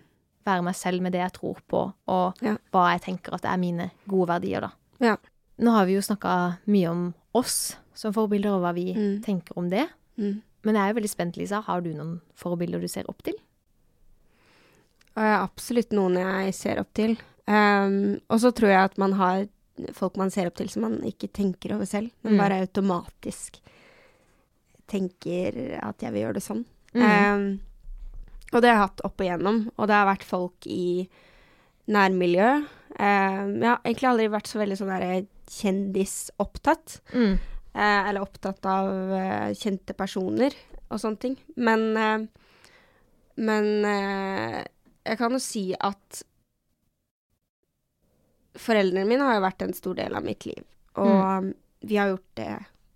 Være 0.46 0.62
meg 0.64 0.74
selv 0.76 1.00
med 1.02 1.12
det 1.12 1.20
jeg 1.20 1.32
tror 1.32 1.56
på, 1.68 1.92
og 2.08 2.34
Ja. 2.42 2.56
hva 2.72 2.92
jeg 2.92 3.02
tenker 3.02 3.34
at 3.34 3.44
er 3.44 3.56
mine 3.58 3.90
gode 4.08 4.28
verdier, 4.28 4.60
da. 4.60 4.70
Ja. 5.00 5.16
Nå 5.58 5.70
har 5.70 5.86
vi 5.86 5.94
jo 5.94 6.00
snakka 6.00 6.58
mye 6.66 6.90
om 6.90 7.14
oss 7.34 7.76
som 7.94 8.12
forbilder, 8.12 8.50
og 8.56 8.62
hva 8.62 8.74
vi 8.74 8.92
Mm. 8.94 9.22
tenker 9.22 9.56
om 9.56 9.68
det. 9.70 9.88
Mm. 10.18 10.42
Men 10.64 10.74
jeg 10.74 10.82
er 10.82 10.92
jo 10.94 11.00
veldig 11.00 11.10
spent, 11.10 11.36
Lisa. 11.36 11.60
Har 11.60 11.80
du 11.80 11.92
noen 11.94 12.20
forbilder 12.34 12.80
du 12.80 12.88
ser 12.88 13.04
opp 13.08 13.22
til? 13.22 13.34
Jeg 15.16 15.22
har 15.36 15.46
absolutt 15.46 15.90
noen 15.92 16.14
jeg 16.16 16.54
ser 16.54 16.78
opp 16.80 16.92
til. 16.94 17.16
Um, 17.46 18.20
og 18.30 18.40
så 18.40 18.50
tror 18.52 18.68
jeg 18.72 18.84
at 18.84 18.98
man 18.98 19.12
har 19.12 19.46
folk 19.92 20.16
man 20.16 20.30
ser 20.30 20.46
opp 20.46 20.54
til 20.56 20.68
som 20.68 20.82
man 20.82 21.00
ikke 21.02 21.28
tenker 21.32 21.74
over 21.74 21.84
selv, 21.84 22.10
men 22.22 22.34
Mm. 22.34 22.38
bare 22.38 22.60
automatisk 22.66 23.58
tenker 24.88 25.78
at 25.82 25.98
jeg 26.00 26.12
vil 26.12 26.22
gjøre 26.22 26.34
det 26.34 26.42
sånn. 26.42 26.64
Um, 26.94 27.60
og 28.54 28.62
det 28.62 28.70
har 28.70 28.76
jeg 28.78 28.84
hatt 28.88 29.02
opp 29.04 29.20
igjennom, 29.24 29.58
og 29.76 29.88
det 29.90 29.94
har 29.98 30.06
vært 30.08 30.24
folk 30.26 30.66
i 30.70 31.08
nærmiljø. 31.90 32.48
Um, 32.94 33.50
jeg 33.60 33.68
har 33.68 33.80
egentlig 33.84 34.08
aldri 34.10 34.28
vært 34.32 34.46
så 34.50 34.60
veldig 34.62 34.76
sånn 34.78 34.92
der 34.94 35.26
kjendisopptatt, 35.50 37.00
Mm. 37.12 37.34
eh, 37.74 38.08
eller 38.08 38.22
opptatt 38.22 38.64
av 38.66 38.88
eh, 39.12 39.50
kjente 39.54 39.94
personer. 39.98 40.54
og 40.90 41.00
sånne 41.00 41.18
ting. 41.18 41.36
Men, 41.56 41.96
eh, 41.96 42.26
men 43.36 43.84
eh, 43.84 44.64
jeg 45.04 45.18
kan 45.18 45.32
jo 45.32 45.38
si 45.42 45.74
at 45.74 46.22
foreldrene 48.54 49.08
mine 49.08 49.24
har 49.26 49.38
jo 49.40 49.44
vært 49.46 49.64
en 49.66 49.74
stor 49.74 49.96
del 49.98 50.14
av 50.14 50.22
mitt 50.26 50.44
liv. 50.46 50.62
Og 51.02 51.48
vi 51.82 51.96
har 51.98 52.12
gjort 52.12 52.30
det 52.38 52.50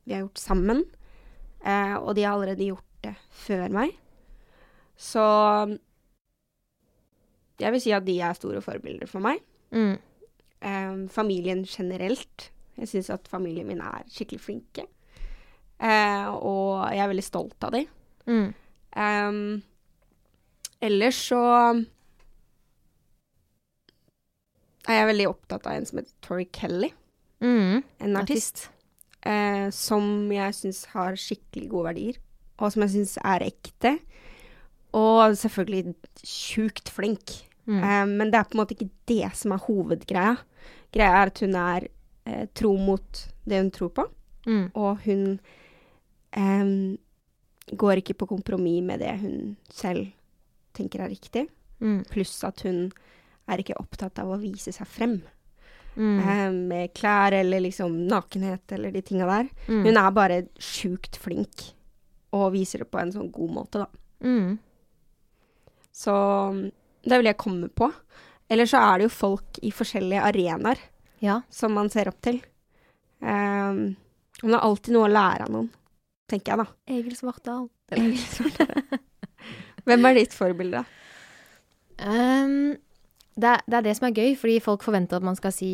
vi 0.08 0.14
har 0.14 0.22
gjort 0.22 0.38
sammen. 0.40 0.84
Eh, 1.64 1.96
og 1.98 2.14
de 2.16 2.22
har 2.24 2.36
allerede 2.36 2.68
gjort 2.70 3.02
det 3.02 3.16
før 3.44 3.66
meg. 3.74 3.96
Så 4.99 5.25
jeg 7.59 7.75
vil 7.75 7.83
si 7.83 7.95
at 7.95 8.07
de 8.07 8.19
er 8.23 8.37
store 8.38 8.62
forbilder 8.62 9.11
for 9.11 9.23
meg. 9.23 9.43
Mm. 9.75 9.97
Eh, 10.61 10.95
familien 11.14 11.64
generelt. 11.67 12.50
Jeg 12.78 12.90
syns 12.93 13.11
at 13.11 13.28
familien 13.31 13.67
min 13.67 13.83
er 13.83 14.07
skikkelig 14.11 14.43
flinke. 14.43 14.87
Eh, 15.78 16.26
og 16.35 16.88
jeg 16.90 17.02
er 17.02 17.11
veldig 17.12 17.26
stolt 17.26 17.67
av 17.67 17.75
dem. 17.75 17.87
Mm. 18.28 18.49
Um, 18.99 19.62
ellers 20.83 21.19
så 21.28 21.43
er 24.88 25.00
jeg 25.00 25.11
veldig 25.12 25.28
opptatt 25.31 25.69
av 25.69 25.76
en 25.76 25.87
som 25.87 26.00
heter 26.00 26.14
Tori 26.25 26.49
Kelly. 26.55 26.90
Mm. 27.45 27.85
En 28.02 28.19
artist. 28.19 28.69
Eh, 29.26 29.69
som 29.75 30.31
jeg 30.33 30.55
syns 30.57 30.85
har 30.95 31.19
skikkelig 31.19 31.71
gode 31.71 31.90
verdier. 31.93 32.21
Og 32.59 32.73
som 32.75 32.87
jeg 32.87 32.95
syns 32.97 33.19
er 33.23 33.47
ekte. 33.47 33.99
Og 34.97 35.35
selvfølgelig 35.37 35.95
sjukt 36.25 36.88
flink. 36.88 37.35
Mm. 37.68 37.83
Eh, 37.83 38.04
men 38.07 38.30
det 38.33 38.38
er 38.40 38.45
på 38.49 38.57
en 38.57 38.62
måte 38.62 38.75
ikke 38.76 38.90
det 39.11 39.28
som 39.37 39.52
er 39.52 39.64
hovedgreia. 39.66 40.37
Greia 40.95 41.18
er 41.23 41.33
at 41.33 41.42
hun 41.45 41.54
er 41.61 41.88
eh, 42.26 42.47
tro 42.57 42.76
mot 42.80 43.25
det 43.49 43.61
hun 43.61 43.71
tror 43.75 43.90
på. 43.99 44.07
Mm. 44.49 44.71
Og 44.75 45.02
hun 45.04 45.25
eh, 46.33 46.97
går 47.76 48.00
ikke 48.00 48.16
på 48.23 48.28
kompromiss 48.30 48.83
med 48.88 49.00
det 49.04 49.14
hun 49.21 49.57
selv 49.71 50.07
tenker 50.78 51.04
er 51.04 51.12
riktig. 51.12 51.49
Mm. 51.80 52.04
Pluss 52.11 52.38
at 52.49 52.62
hun 52.64 52.87
er 53.49 53.61
ikke 53.62 53.76
opptatt 53.80 54.18
av 54.23 54.30
å 54.35 54.40
vise 54.40 54.73
seg 54.75 54.87
frem 54.87 55.18
Mm. 55.99 56.18
eh, 56.23 56.50
med 56.52 56.92
klær 56.95 57.33
eller 57.35 57.59
liksom 57.64 57.90
nakenhet 58.07 58.71
eller 58.71 58.92
de 58.95 59.00
tinga 59.02 59.26
der. 59.26 59.49
Mm. 59.66 59.80
Hun 59.83 59.97
er 59.99 60.11
bare 60.14 60.37
sjukt 60.62 61.16
flink 61.18 61.73
og 62.30 62.52
viser 62.54 62.85
det 62.85 62.87
på 62.92 63.00
en 63.00 63.11
sånn 63.11 63.33
god 63.35 63.50
måte, 63.57 63.80
da. 63.83 63.88
Mm. 64.23 64.61
Så 65.99 66.14
det 67.02 67.11
er 67.11 67.19
vel 67.19 67.26
det 67.26 67.33
jeg 67.35 67.40
kommer 67.43 67.73
på. 67.75 67.88
Eller 68.49 68.69
så 68.71 68.78
er 68.81 69.00
det 69.02 69.09
jo 69.09 69.14
folk 69.17 69.59
i 69.67 69.73
forskjellige 69.75 70.23
arenaer 70.25 70.78
Ja. 71.25 71.40
som 71.50 71.75
man 71.75 71.90
ser 71.90 72.09
opp 72.12 72.21
til. 72.25 72.38
Um, 73.21 73.97
man 74.45 74.55
har 74.55 74.62
alltid 74.69 74.95
noe 74.95 75.09
å 75.09 75.12
lære 75.12 75.49
av 75.49 75.50
noen, 75.52 75.69
tenker 76.31 76.55
jeg, 76.55 76.62
da. 76.62 76.67
Egil 76.95 77.17
Svartdal. 77.19 77.67
Hvem 79.88 80.05
er 80.07 80.19
ditt 80.21 80.35
forbilde? 80.37 80.85
Um, 81.99 82.76
det, 83.35 83.49
er- 83.57 83.64
det 83.67 83.78
er 83.81 83.87
det 83.88 83.97
som 83.99 84.07
er 84.09 84.14
gøy, 84.19 84.35
fordi 84.38 84.59
folk 84.62 84.85
forventer 84.87 85.19
at 85.19 85.26
man 85.26 85.37
skal 85.38 85.52
si 85.55 85.73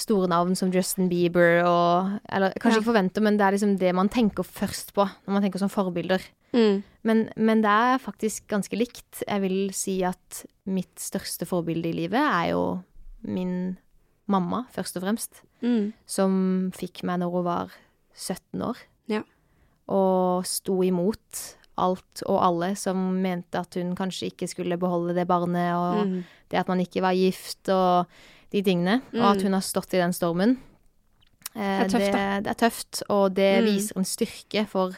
store 0.00 0.28
navn 0.28 0.54
som 0.56 0.70
Justin 0.72 1.08
Bieber 1.10 1.62
og 1.68 2.20
Eller 2.32 2.52
kanskje 2.60 2.78
Ja. 2.78 2.80
ikke 2.80 2.92
forventer, 2.92 3.22
men 3.22 3.36
det 3.36 3.44
er 3.46 3.52
liksom 3.52 3.78
det 3.78 3.94
man 3.94 4.08
tenker 4.08 4.42
først 4.42 4.94
på 4.94 5.04
når 5.26 5.32
man 5.32 5.42
tenker 5.42 5.58
som 5.58 5.68
forbilder. 5.68 6.20
Mm. 6.54 6.82
Men, 7.04 7.28
men 7.36 7.60
det 7.62 7.70
er 7.70 7.98
faktisk 7.98 8.46
ganske 8.48 8.76
likt. 8.78 9.22
Jeg 9.28 9.40
vil 9.42 9.70
si 9.72 10.02
at 10.02 10.44
mitt 10.66 10.94
største 10.96 11.44
forbilde 11.46 11.90
i 11.90 11.92
livet 11.92 12.14
er 12.20 12.50
jo 12.52 12.82
min 13.22 13.76
mamma, 14.26 14.64
først 14.72 14.96
og 14.96 15.02
fremst. 15.02 15.42
Mm. 15.62 15.92
Som 16.06 16.72
fikk 16.74 17.02
meg 17.04 17.20
når 17.20 17.30
hun 17.32 17.44
var 17.44 17.70
17 18.14 18.62
år. 18.62 18.76
Ja. 19.08 19.22
Og 19.88 20.46
sto 20.48 20.78
imot 20.82 21.42
alt 21.76 22.22
og 22.30 22.38
alle 22.40 22.76
som 22.78 22.96
mente 23.20 23.58
at 23.58 23.74
hun 23.74 23.96
kanskje 23.98 24.30
ikke 24.30 24.46
skulle 24.48 24.78
beholde 24.78 25.12
det 25.14 25.26
barnet, 25.26 25.74
og 25.74 26.06
Mm. 26.06 26.24
det 26.48 26.58
at 26.60 26.68
man 26.68 26.78
ikke 26.80 27.02
var 27.02 27.12
gift 27.12 27.68
og 27.68 28.06
de 28.54 28.62
tingene. 28.62 29.00
Og 29.16 29.24
at 29.32 29.40
Mm. 29.42 29.48
hun 29.48 29.52
har 29.58 29.64
stått 29.66 29.94
i 29.96 30.00
den 30.00 30.12
stormen. 30.14 30.56
Eh, 31.56 31.84
Det 31.86 31.94
er 31.94 31.98
tøft, 31.98 32.12
det, 32.12 32.44
det 32.44 32.50
er 32.50 32.60
tøft, 32.68 33.02
og 33.10 33.34
det 33.34 33.50
Mm. 33.62 33.66
viser 33.66 33.96
en 33.96 34.04
styrke 34.04 34.66
for 34.68 34.94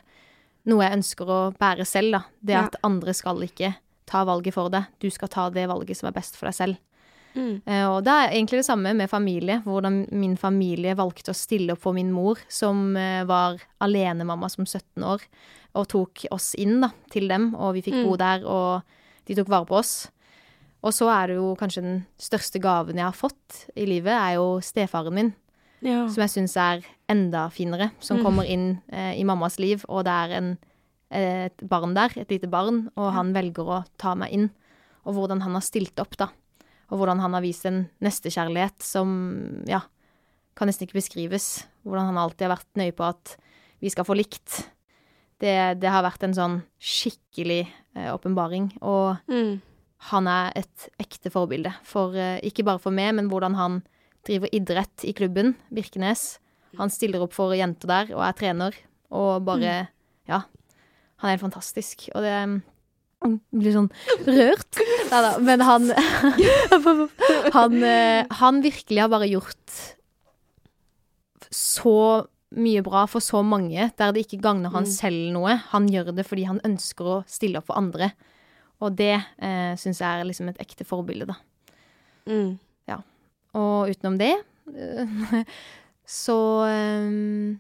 noe 0.67 0.83
jeg 0.83 0.97
ønsker 0.99 1.27
å 1.27 1.41
bære 1.57 1.87
selv, 1.87 2.13
da. 2.13 2.21
Det 2.45 2.53
Ja. 2.55 2.65
at 2.65 2.77
andre 2.85 3.13
skal 3.15 3.37
ikke 3.43 3.75
ta 4.07 4.25
valget 4.25 4.55
for 4.55 4.69
deg. 4.71 4.87
Du 5.01 5.11
skal 5.11 5.29
ta 5.29 5.49
det 5.51 5.69
valget 5.69 5.97
som 5.97 6.07
er 6.09 6.13
best 6.13 6.37
for 6.37 6.47
deg 6.47 6.55
selv. 6.55 6.77
Mm. 7.37 7.61
Eh, 7.67 7.85
og 7.87 8.03
det 8.05 8.13
er 8.13 8.31
egentlig 8.33 8.59
det 8.63 8.65
samme 8.67 8.95
med 8.97 9.11
familie. 9.11 9.63
Hvordan 9.63 10.11
min 10.13 10.37
familie 10.39 10.95
valgte 10.97 11.31
å 11.31 11.35
stille 11.37 11.73
opp 11.73 11.81
for 11.81 11.93
min 11.93 12.11
mor, 12.11 12.37
som 12.49 12.97
eh, 12.97 13.25
var 13.25 13.59
alenemamma 13.81 14.49
som 14.51 14.65
17 14.65 15.03
år, 15.05 15.21
og 15.75 15.89
tok 15.89 16.25
oss 16.33 16.55
inn 16.55 16.81
da, 16.81 16.91
til 17.11 17.29
dem, 17.29 17.55
og 17.55 17.75
vi 17.75 17.83
fikk 17.83 17.95
Mm. 18.03 18.05
bo 18.09 18.17
der, 18.17 18.45
og 18.47 18.83
de 19.27 19.35
tok 19.35 19.49
vare 19.49 19.67
på 19.67 19.77
oss. 19.79 20.09
Og 20.87 20.95
så 20.95 21.09
er 21.11 21.33
det 21.33 21.37
jo 21.41 21.49
kanskje 21.59 21.83
den 21.83 21.97
største 22.23 22.61
gaven 22.63 23.01
jeg 23.01 23.09
har 23.09 23.17
fått 23.17 23.65
i 23.75 23.87
livet, 23.91 24.13
er 24.15 24.37
jo 24.39 24.61
stefaren 24.63 25.15
min, 25.17 25.33
Ja. 25.83 26.07
som 26.09 26.23
jeg 26.23 26.31
syns 26.33 26.55
er 26.57 26.85
enda 27.11 27.49
finere, 27.51 27.91
som 28.01 28.19
Mm. 28.19 28.23
kommer 28.25 28.47
inn 28.47 28.81
eh, 28.89 29.19
i 29.19 29.25
mammas 29.25 29.59
liv, 29.59 29.85
og 29.89 30.05
det 30.07 30.13
er 30.15 30.37
en, 30.39 30.59
et 31.11 31.57
barn 31.69 31.95
der, 31.95 32.11
et 32.17 32.29
lite 32.31 32.49
barn, 32.49 32.89
og 32.97 33.13
han 33.13 33.33
velger 33.35 33.67
å 33.67 33.85
ta 33.99 34.15
meg 34.15 34.33
inn. 34.33 34.51
Og 35.05 35.15
hvordan 35.15 35.43
han 35.43 35.53
har 35.55 35.61
stilt 35.63 35.99
opp, 36.01 36.17
da. 36.17 36.29
Og 36.91 36.99
hvordan 36.99 37.21
han 37.21 37.33
har 37.35 37.43
vist 37.43 37.67
en 37.67 37.89
nestekjærlighet 38.01 38.81
som, 38.83 39.63
ja, 39.67 39.81
kan 40.57 40.69
nesten 40.69 40.87
ikke 40.89 40.99
beskrives. 41.03 41.67
Hvordan 41.85 42.07
han 42.07 42.17
alltid 42.19 42.47
har 42.49 42.57
vært 42.57 42.75
nøye 42.77 42.93
på 42.97 43.05
at 43.09 43.37
vi 43.81 43.91
skal 43.91 44.05
få 44.05 44.17
likt. 44.17 44.65
Det, 45.39 45.79
det 45.81 45.91
har 45.91 46.03
vært 46.03 46.23
en 46.25 46.33
sånn 46.35 46.63
skikkelig 46.81 47.67
eh, 47.95 48.11
og 48.83 49.19
Mm. 49.29 49.61
Han 49.99 50.27
er 50.29 50.53
et 50.57 50.89
ekte 51.01 51.31
forbilde. 51.33 51.73
For, 51.83 52.15
eh, 52.15 52.41
ikke 52.45 52.65
bare 52.65 52.79
for 52.79 52.91
meg, 52.93 53.15
men 53.15 53.29
hvordan 53.31 53.55
han 53.57 53.83
driver 54.27 54.49
idrett 54.53 55.05
i 55.05 55.13
klubben, 55.17 55.55
Birkenes. 55.73 56.39
Han 56.77 56.91
stiller 56.91 57.23
opp 57.23 57.33
for 57.33 57.55
jenter 57.57 57.87
der 57.89 58.11
og 58.15 58.23
er 58.27 58.33
trener, 58.37 58.75
og 59.11 59.45
bare 59.45 59.89
Ja. 60.29 60.43
Han 61.19 61.29
er 61.31 61.37
helt 61.39 61.47
fantastisk. 61.47 62.09
Og 62.15 62.21
det 62.23 62.35
mm, 63.25 63.41
blir 63.55 63.73
sånn 63.73 63.91
rørt. 64.27 64.81
Nei 65.11 65.21
da. 65.25 65.39
Men 65.39 65.61
han 65.65 65.87
han, 67.57 67.83
eh, 67.83 68.27
han 68.31 68.61
virkelig 68.63 69.01
har 69.01 69.09
bare 69.09 69.31
gjort 69.31 69.77
så 71.51 72.27
mye 72.57 72.83
bra 72.87 73.05
for 73.11 73.21
så 73.25 73.41
mange, 73.45 73.91
der 73.99 74.13
det 74.13 74.27
ikke 74.27 74.41
gagner 74.43 74.71
han 74.73 74.85
Mm. 74.85 74.91
selv 74.93 75.33
noe. 75.33 75.57
Han 75.73 75.89
gjør 75.89 76.15
det 76.15 76.27
fordi 76.27 76.45
han 76.47 76.61
ønsker 76.65 77.05
å 77.05 77.25
stille 77.27 77.59
opp 77.59 77.67
for 77.67 77.77
andre. 77.79 78.13
Og 78.85 78.97
det 78.99 79.15
eh, 79.17 79.75
syns 79.81 80.01
jeg 80.03 80.21
er 80.21 80.27
liksom 80.29 80.49
et 80.53 80.59
ekte 80.61 80.85
forbilde, 80.85 81.27
da. 81.33 81.37
Mm. 82.29 82.59
Og 83.57 83.89
utenom 83.89 84.19
det 84.21 84.35
eh, 84.77 85.45
så 86.05 86.35
eh, 86.69 87.55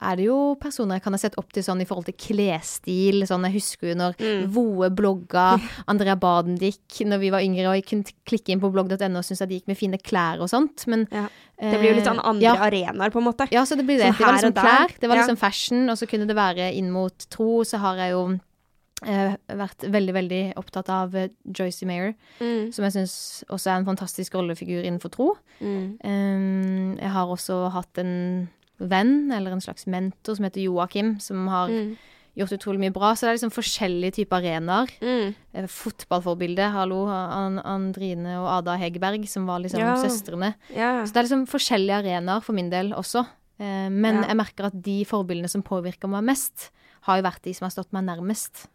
er 0.00 0.16
det 0.16 0.24
jo 0.24 0.36
personer 0.56 0.96
jeg 0.96 1.04
kan 1.04 1.12
ha 1.12 1.18
sett 1.20 1.34
opp 1.36 1.50
til 1.52 1.60
sånn 1.66 1.82
i 1.82 1.84
forhold 1.84 2.06
til 2.08 2.16
klesstil. 2.16 3.18
Sånn, 3.28 3.44
jeg 3.44 3.58
husker 3.58 3.90
jo 3.90 3.98
når 4.00 4.16
Mm. 4.20 4.46
Voe 4.54 4.88
blogga, 4.96 5.58
Andrea 5.92 6.14
Badendik 6.16 7.02
når 7.04 7.20
vi 7.20 7.28
var 7.34 7.44
yngre, 7.44 7.66
og 7.68 7.76
jeg 7.76 7.84
kunne 7.90 8.16
klikke 8.24 8.54
inn 8.54 8.62
på 8.64 8.70
blogg.no 8.72 9.20
og 9.20 9.26
synes 9.28 9.42
at 9.44 9.50
de 9.52 9.58
gikk 9.60 9.68
med 9.68 9.76
fine 9.76 10.00
klær 10.00 10.40
og 10.40 10.48
sånt, 10.48 10.86
men 10.88 11.04
Ja. 11.12 11.26
Det 11.60 11.76
blir 11.76 11.90
jo 11.90 11.96
litt 11.98 12.08
sånn 12.08 12.22
eh, 12.22 12.28
andre 12.30 12.46
ja, 12.46 12.54
arenaer, 12.56 13.12
på 13.12 13.20
en 13.20 13.26
måte. 13.28 13.44
ja, 13.52 13.66
så 13.68 13.76
det 13.76 13.84
blir 13.84 14.00
det. 14.00 14.14
Sånn 14.14 14.16
det 14.16 14.24
var 14.24 14.38
liksom 14.38 14.56
klær, 14.56 14.94
det 15.02 15.08
var 15.12 15.16
Ja. 15.20 15.26
liksom 15.26 15.36
fashion, 15.36 15.90
og 15.92 15.98
så 16.00 16.08
kunne 16.08 16.24
det 16.30 16.36
være 16.40 16.70
inn 16.72 16.88
mot 16.90 17.26
tro. 17.28 17.60
Så 17.68 17.76
har 17.84 18.00
jeg 18.00 18.14
jo 18.16 18.22
vært 19.02 19.84
veldig, 19.90 20.12
veldig 20.14 20.40
opptatt 20.60 20.88
av 20.92 21.14
eh, 21.16 21.28
Joyce 21.46 21.86
Mayer, 21.86 22.14
Mm. 22.40 22.72
som 22.72 22.84
jeg 22.84 22.92
syns 22.92 23.44
også 23.48 23.70
er 23.70 23.76
en 23.80 23.86
fantastisk 23.86 24.34
rollefigur 24.34 24.84
innenfor 24.84 25.10
tro. 25.10 25.36
Mm. 25.60 25.98
Um, 26.04 26.96
jeg 26.98 27.10
har 27.10 27.26
også 27.26 27.70
hatt 27.72 27.98
en 27.98 28.48
venn, 28.80 29.30
eller 29.32 29.52
en 29.52 29.60
slags 29.60 29.86
mentor, 29.86 30.36
som 30.36 30.44
heter 30.44 30.62
Joakim, 30.64 31.18
som 31.20 31.46
har 31.48 31.68
Mm. 31.68 31.96
gjort 32.36 32.52
utrolig 32.58 32.78
mye 32.80 32.92
bra. 32.92 33.12
Så 33.14 33.26
det 33.26 33.28
er 33.28 33.36
liksom 33.46 33.52
forskjellige 33.52 34.14
typer 34.14 34.36
arenaer. 34.40 34.88
Mm. 35.02 35.34
Eh, 35.54 35.66
Fotballforbilde, 35.66 36.70
hallo, 36.72 37.06
An 37.08 37.58
Andrine 37.58 38.38
og 38.40 38.48
Ada 38.66 38.76
Hegerberg, 38.78 39.26
som 39.28 39.46
var 39.46 39.60
liksom 39.60 39.80
Ja. 39.80 39.96
søstrene. 39.96 40.54
Ja. 40.74 41.04
Så 41.04 41.12
det 41.12 41.16
er 41.16 41.22
liksom 41.28 41.46
forskjellige 41.46 41.98
arenaer 42.04 42.42
for 42.42 42.52
min 42.52 42.70
del 42.70 42.92
også. 42.92 43.26
Eh, 43.58 43.88
men 43.90 44.22
Ja. 44.22 44.28
jeg 44.28 44.36
merker 44.36 44.64
at 44.66 44.80
de 44.82 45.04
forbildene 45.04 45.48
som 45.50 45.62
påvirker 45.62 46.08
meg 46.08 46.24
mest, 46.24 46.70
har 47.02 47.16
jo 47.20 47.28
vært 47.28 47.42
de 47.42 47.52
som 47.52 47.64
har 47.68 47.70
stått 47.70 47.92
meg 47.92 48.04
nærmest. 48.04 48.66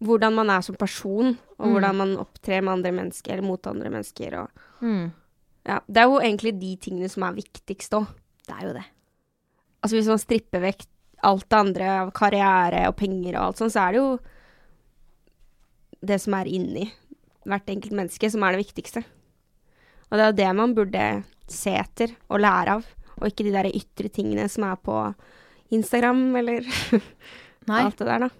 Hvordan 0.00 0.32
man 0.32 0.48
er 0.48 0.62
som 0.64 0.76
person, 0.80 1.34
og 1.58 1.66
Mm. 1.66 1.72
hvordan 1.74 1.96
man 1.96 2.16
opptrer 2.16 2.62
med 2.64 2.72
andre 2.72 2.90
mennesker, 2.92 3.32
eller 3.34 3.42
mot 3.44 3.66
andre 3.66 3.90
mennesker. 3.90 4.38
Og, 4.40 4.48
Mm. 4.80 5.12
ja. 5.66 5.80
Det 5.86 5.96
er 5.98 6.04
jo 6.08 6.20
egentlig 6.20 6.58
de 6.58 6.76
tingene 6.76 7.08
som 7.10 7.22
er 7.24 7.34
viktigst 7.36 7.92
òg. 7.92 8.06
Det 8.46 8.54
er 8.56 8.66
jo 8.66 8.72
det. 8.72 8.84
Altså 9.82 9.96
hvis 9.96 10.06
man 10.08 10.18
stripper 10.18 10.60
vekk 10.60 10.86
alt 11.22 11.48
det 11.50 11.58
andre 11.58 11.84
av 12.00 12.12
karriere 12.12 12.88
og 12.88 12.96
penger 12.96 13.36
og 13.36 13.42
alt 13.48 13.56
sånt, 13.58 13.72
så 13.72 13.88
er 13.88 13.92
det 13.92 14.00
jo 14.00 14.18
det 16.02 16.18
som 16.20 16.34
er 16.34 16.48
inni 16.48 16.90
hvert 17.44 17.66
enkelt 17.72 17.92
menneske, 17.92 18.30
som 18.30 18.42
er 18.42 18.52
det 18.56 18.64
viktigste. 18.66 19.04
Og 20.10 20.16
det 20.16 20.20
er 20.24 20.30
jo 20.32 20.38
det 20.40 20.56
man 20.56 20.74
burde 20.74 21.24
se 21.46 21.70
etter 21.76 22.14
og 22.30 22.40
lære 22.40 22.68
av, 22.78 22.86
og 23.20 23.28
ikke 23.28 23.44
de 23.44 23.52
der 23.52 23.68
ytre 23.70 24.08
tingene 24.12 24.48
som 24.48 24.64
er 24.64 24.76
på 24.76 25.14
Instagram, 25.70 26.36
eller 26.40 26.60
alt 27.68 27.96
det 27.98 28.06
der, 28.06 28.18
da. 28.18 28.30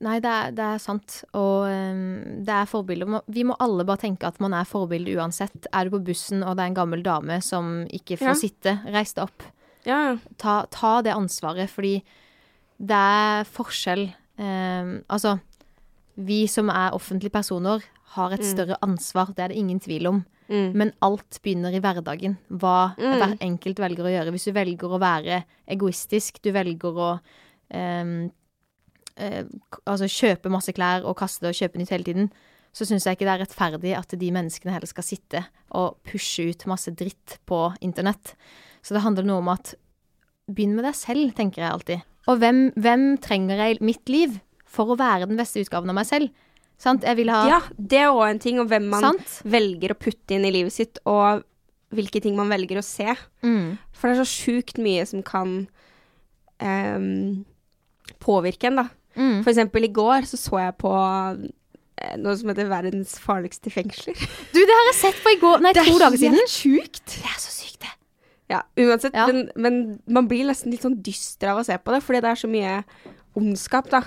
Nei, 0.00 0.14
det 0.24 0.30
er, 0.32 0.50
det 0.56 0.64
er 0.64 0.78
sant. 0.80 1.18
Og 1.36 1.66
um, 1.68 2.42
det 2.46 2.54
er 2.56 2.68
forbilder. 2.70 3.18
Vi 3.28 3.42
må 3.44 3.56
alle 3.60 3.84
bare 3.84 4.00
tenke 4.06 4.24
at 4.30 4.38
man 4.40 4.54
er 4.56 4.64
forbilde 4.64 5.12
uansett. 5.18 5.66
Er 5.76 5.84
du 5.84 5.90
på 5.98 6.04
bussen 6.06 6.42
og 6.42 6.56
det 6.56 6.64
er 6.64 6.70
en 6.72 6.78
gammel 6.78 7.02
dame 7.04 7.36
som 7.44 7.84
ikke 7.92 8.16
får 8.16 8.30
Ja. 8.32 8.34
sitte, 8.34 8.74
reis 8.88 9.12
deg 9.12 9.24
opp. 9.26 9.42
Ja. 9.84 10.16
Ta, 10.40 10.62
ta 10.72 11.02
det 11.02 11.12
ansvaret, 11.12 11.68
fordi 11.68 12.02
det 12.80 12.96
er 12.96 13.44
forskjell. 13.44 14.06
um, 14.40 15.02
altså, 15.12 15.34
vi 16.16 16.46
som 16.48 16.70
er 16.72 16.92
offentlige 16.96 17.30
personer, 17.32 17.82
har 18.16 18.32
et 18.32 18.40
Mm. 18.40 18.50
større 18.56 18.76
ansvar. 18.82 19.34
Det 19.36 19.38
er 19.44 19.48
det 19.48 19.56
ingen 19.58 19.78
tvil 19.80 20.06
om. 20.08 20.24
Mm. 20.48 20.72
Men 20.74 20.92
alt 21.02 21.38
begynner 21.44 21.72
i 21.76 21.78
hverdagen. 21.78 22.38
Hva 22.50 22.96
Mm. 22.96 23.18
hver 23.20 23.36
enkelt 23.40 23.76
velger 23.78 24.04
å 24.04 24.10
gjøre. 24.10 24.32
Hvis 24.32 24.44
du 24.48 24.52
velger 24.52 24.88
å 24.88 24.98
være 24.98 25.44
egoistisk, 25.68 26.40
du 26.42 26.50
velger 26.52 26.92
å 26.96 27.20
ehm, 27.70 28.32
eh, 29.20 29.44
altså 29.84 30.08
kjøpe 30.10 30.52
masse 30.52 30.74
klær 30.76 31.04
og 31.04 31.18
kaste 31.20 31.44
det 31.44 31.52
og 31.52 31.60
kjøpe 31.60 31.80
nytt 31.80 31.92
hele 31.94 32.08
tiden, 32.08 32.32
så 32.72 32.86
syns 32.86 33.06
jeg 33.06 33.18
ikke 33.18 33.26
det 33.26 33.34
er 33.34 33.42
rettferdig 33.44 33.94
at 33.98 34.12
de 34.18 34.28
menneskene 34.34 34.74
heller 34.74 34.90
skal 34.90 35.06
sitte 35.06 35.42
og 35.76 35.98
pushe 36.06 36.50
ut 36.52 36.68
masse 36.70 36.92
dritt 36.94 37.40
på 37.50 37.64
internett. 37.82 38.34
Så 38.80 38.94
det 38.94 39.02
handler 39.04 39.26
noe 39.26 39.42
om 39.42 39.50
at 39.52 39.74
begynn 40.50 40.76
med 40.76 40.86
deg 40.86 40.96
selv, 40.98 41.32
tenker 41.36 41.64
jeg 41.64 41.74
alltid. 41.74 42.06
Og 42.30 42.38
hvem, 42.42 42.68
hvem 42.78 43.10
trenger 43.22 43.64
jeg 43.64 43.78
i 43.78 43.84
mitt 43.90 44.12
liv 44.12 44.38
for 44.70 44.92
å 44.92 44.98
være 44.98 45.28
den 45.30 45.40
beste 45.40 45.62
utgaven 45.62 45.90
av 45.90 45.98
meg 45.98 46.08
selv? 46.08 46.30
Sant? 46.80 47.04
Jeg 47.04 47.18
vil 47.18 47.30
ha 47.32 47.42
ja, 47.48 47.60
det 47.76 47.98
er 48.00 48.14
òg 48.14 48.24
en 48.28 48.40
ting, 48.40 48.60
og 48.62 48.70
hvem 48.70 48.86
man 48.92 49.04
Sant? 49.04 49.40
velger 49.50 49.92
å 49.92 49.98
putte 50.00 50.36
inn 50.36 50.46
i 50.48 50.52
livet 50.54 50.72
sitt, 50.72 51.00
og 51.10 51.42
hvilke 51.92 52.22
ting 52.22 52.36
man 52.38 52.52
velger 52.52 52.80
å 52.80 52.86
se. 52.86 53.12
Mm. 53.44 53.76
For 53.92 54.08
det 54.08 54.14
er 54.14 54.22
så 54.22 54.30
sjukt 54.30 54.78
mye 54.80 55.04
som 55.10 55.24
kan 55.26 55.58
um, 56.62 57.44
påvirke 58.22 58.70
en, 58.70 58.80
da. 58.80 58.86
Mm. 59.16 59.40
For 59.42 59.50
eksempel 59.52 59.86
i 59.88 59.92
går 59.94 60.28
så 60.30 60.38
så 60.38 60.60
jeg 60.62 60.76
på 60.80 60.92
eh, 60.94 62.14
noe 62.20 62.36
som 62.38 62.52
heter 62.52 62.70
verdens 62.70 63.16
farligste 63.22 63.72
fengsler. 63.74 64.18
Du, 64.54 64.60
det 64.60 64.76
har 64.76 64.86
jeg 64.92 64.98
sett 65.00 65.24
på 65.24 65.34
i 65.34 65.40
går 65.40 65.64
Nei, 65.64 65.74
to 65.76 65.96
dager 66.00 66.20
siden. 66.20 66.38
sjukt. 66.50 67.16
Det 67.18 67.26
er 67.26 67.40
så 67.42 67.52
sykt, 67.54 67.80
det. 67.84 67.92
Ja, 68.50 68.64
uansett. 68.82 69.14
Ja. 69.14 69.28
Men, 69.30 69.50
men 69.54 69.80
man 70.10 70.30
blir 70.30 70.48
nesten 70.48 70.72
litt 70.74 70.82
sånn 70.86 70.98
dyster 71.06 71.52
av 71.52 71.60
å 71.60 71.66
se 71.66 71.76
på 71.78 71.94
det, 71.94 72.00
fordi 72.02 72.22
det 72.24 72.32
er 72.32 72.40
så 72.40 72.50
mye 72.50 72.80
ondskap, 73.38 73.90
da. 73.92 74.02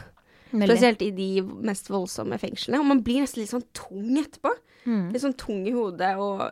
Veldig. 0.53 0.67
Spesielt 0.69 1.01
i 1.01 1.13
de 1.15 1.29
mest 1.65 1.87
voldsomme 1.89 2.37
fengslene. 2.41 2.81
Og 2.83 2.85
man 2.85 3.01
blir 3.05 3.23
nesten 3.23 3.41
litt 3.41 3.53
sånn 3.53 3.65
tung 3.73 4.11
etterpå. 4.19 4.51
Mm. 4.83 5.07
Litt 5.13 5.23
sånn 5.23 5.37
tung 5.39 5.63
i 5.65 5.73
hodet, 5.73 6.11
og 6.19 6.43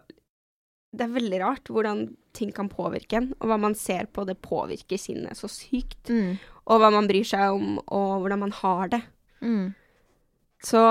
det 0.96 1.06
er 1.06 1.14
veldig 1.14 1.40
rart 1.44 1.70
hvordan 1.72 2.08
ting 2.36 2.52
kan 2.56 2.70
påvirke 2.72 3.20
en, 3.20 3.30
og 3.40 3.52
hva 3.52 3.58
man 3.60 3.76
ser 3.76 4.08
på, 4.12 4.24
det 4.28 4.38
påvirker 4.44 5.00
sinnet 5.00 5.40
så 5.40 5.50
sykt. 5.52 6.10
Mm. 6.10 6.40
Og 6.68 6.80
hva 6.80 6.92
man 6.94 7.08
bryr 7.10 7.26
seg 7.26 7.56
om, 7.56 7.80
og 7.88 8.22
hvordan 8.22 8.40
man 8.40 8.52
har 8.52 8.88
det. 8.94 9.02
Mm. 9.42 9.74
Så 10.64 10.82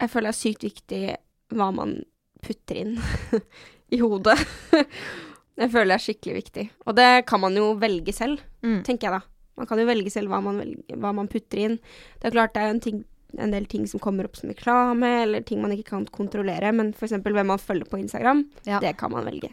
jeg 0.00 0.10
føler 0.10 0.28
det 0.28 0.34
er 0.34 0.40
sykt 0.42 0.64
viktig 0.66 1.02
hva 1.54 1.68
man 1.74 1.92
putter 2.42 2.80
inn 2.82 2.96
i 3.94 4.00
hodet. 4.02 4.36
jeg 5.58 5.70
føler 5.72 5.92
det 5.92 5.96
er 5.98 6.04
skikkelig 6.04 6.34
viktig. 6.42 6.64
Og 6.86 6.96
det 6.98 7.08
kan 7.30 7.40
man 7.42 7.56
jo 7.58 7.72
velge 7.80 8.12
selv, 8.14 8.42
Mm. 8.58 8.80
tenker 8.82 9.06
jeg 9.06 9.12
da. 9.14 9.20
Man 9.56 9.66
kan 9.70 9.78
jo 9.78 9.86
velge 9.86 10.10
selv 10.10 10.30
hva 10.32 10.40
man, 10.42 10.56
velger, 10.58 10.96
hva 10.98 11.12
man 11.14 11.28
putter 11.30 11.60
inn. 11.62 11.76
Det 12.18 12.26
er 12.28 12.34
klart 12.34 12.54
det 12.54 12.62
er 12.64 12.72
en, 12.74 12.80
ting, 12.82 13.04
en 13.38 13.52
del 13.54 13.66
ting 13.70 13.84
som 13.90 14.00
kommer 14.02 14.26
opp 14.26 14.34
som 14.38 14.50
reklame, 14.50 15.06
eller 15.22 15.44
ting 15.46 15.62
man 15.62 15.70
ikke 15.74 15.92
kan 15.92 16.06
kontrollere, 16.14 16.72
men 16.74 16.90
eksempel 16.94 17.34
hvem 17.38 17.46
man 17.52 17.58
følger 17.62 17.86
på 17.90 18.00
Instagram, 18.02 18.44
Ja. 18.66 18.80
det 18.82 18.96
kan 18.98 19.12
man 19.14 19.24
velge. 19.30 19.52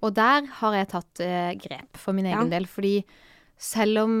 Og 0.00 0.14
der 0.16 0.46
har 0.60 0.74
jeg 0.78 0.88
tatt 0.88 1.20
eh, 1.20 1.52
grep 1.60 1.96
for 2.00 2.12
min 2.16 2.24
egen 2.26 2.48
Ja. 2.48 2.58
del, 2.58 2.64
fordi 2.66 3.04
selv 3.58 3.98
om 4.04 4.14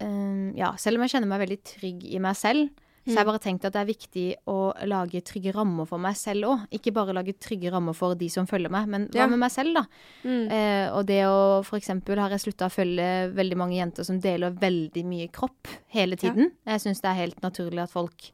eh, 0.00 0.52
Ja, 0.56 0.74
selv 0.76 0.96
om 0.96 1.02
jeg 1.06 1.10
kjenner 1.14 1.28
meg 1.28 1.48
veldig 1.48 1.62
trygg 1.64 2.04
i 2.14 2.18
meg 2.18 2.36
selv, 2.36 2.70
så 3.06 3.12
har 3.14 3.22
jeg 3.22 3.26
bare 3.26 3.38
tenkt 3.38 3.64
at 3.64 3.72
det 3.72 3.80
er 3.82 3.86
viktig 3.94 4.34
å 4.50 4.72
lage 4.84 5.20
trygge 5.22 5.52
rammer 5.54 5.86
for 5.86 5.96
meg 6.02 6.16
selv 6.18 6.42
òg. 6.48 6.64
Ikke 6.74 6.92
bare 6.92 7.12
lage 7.14 7.36
trygge 7.38 7.70
rammer 7.70 7.94
for 7.94 8.16
de 8.18 8.26
som 8.28 8.46
følger 8.50 8.68
meg, 8.68 8.88
men 8.88 9.06
hva 9.06 9.14
Ja. 9.20 9.26
med 9.28 9.38
meg 9.38 9.50
selv, 9.52 9.74
da? 9.74 9.84
Eh, 10.26 10.90
og 10.90 11.06
det 11.06 11.22
å 11.24 11.62
for 11.64 11.78
eksempel 11.78 12.18
har 12.18 12.30
jeg 12.30 12.40
slutta 12.40 12.66
å 12.66 12.74
følge 12.74 13.32
veldig 13.32 13.56
mange 13.56 13.76
jenter 13.78 14.02
som 14.04 14.18
deler 14.18 14.50
veldig 14.50 15.04
mye 15.04 15.30
kropp 15.30 15.68
hele 15.94 16.16
tiden. 16.16 16.50
Jeg 16.66 16.80
syns 16.80 17.00
det 17.00 17.10
er 17.10 17.14
helt 17.26 17.40
naturlig 17.42 17.82
at 17.84 17.90
folk 17.90 18.32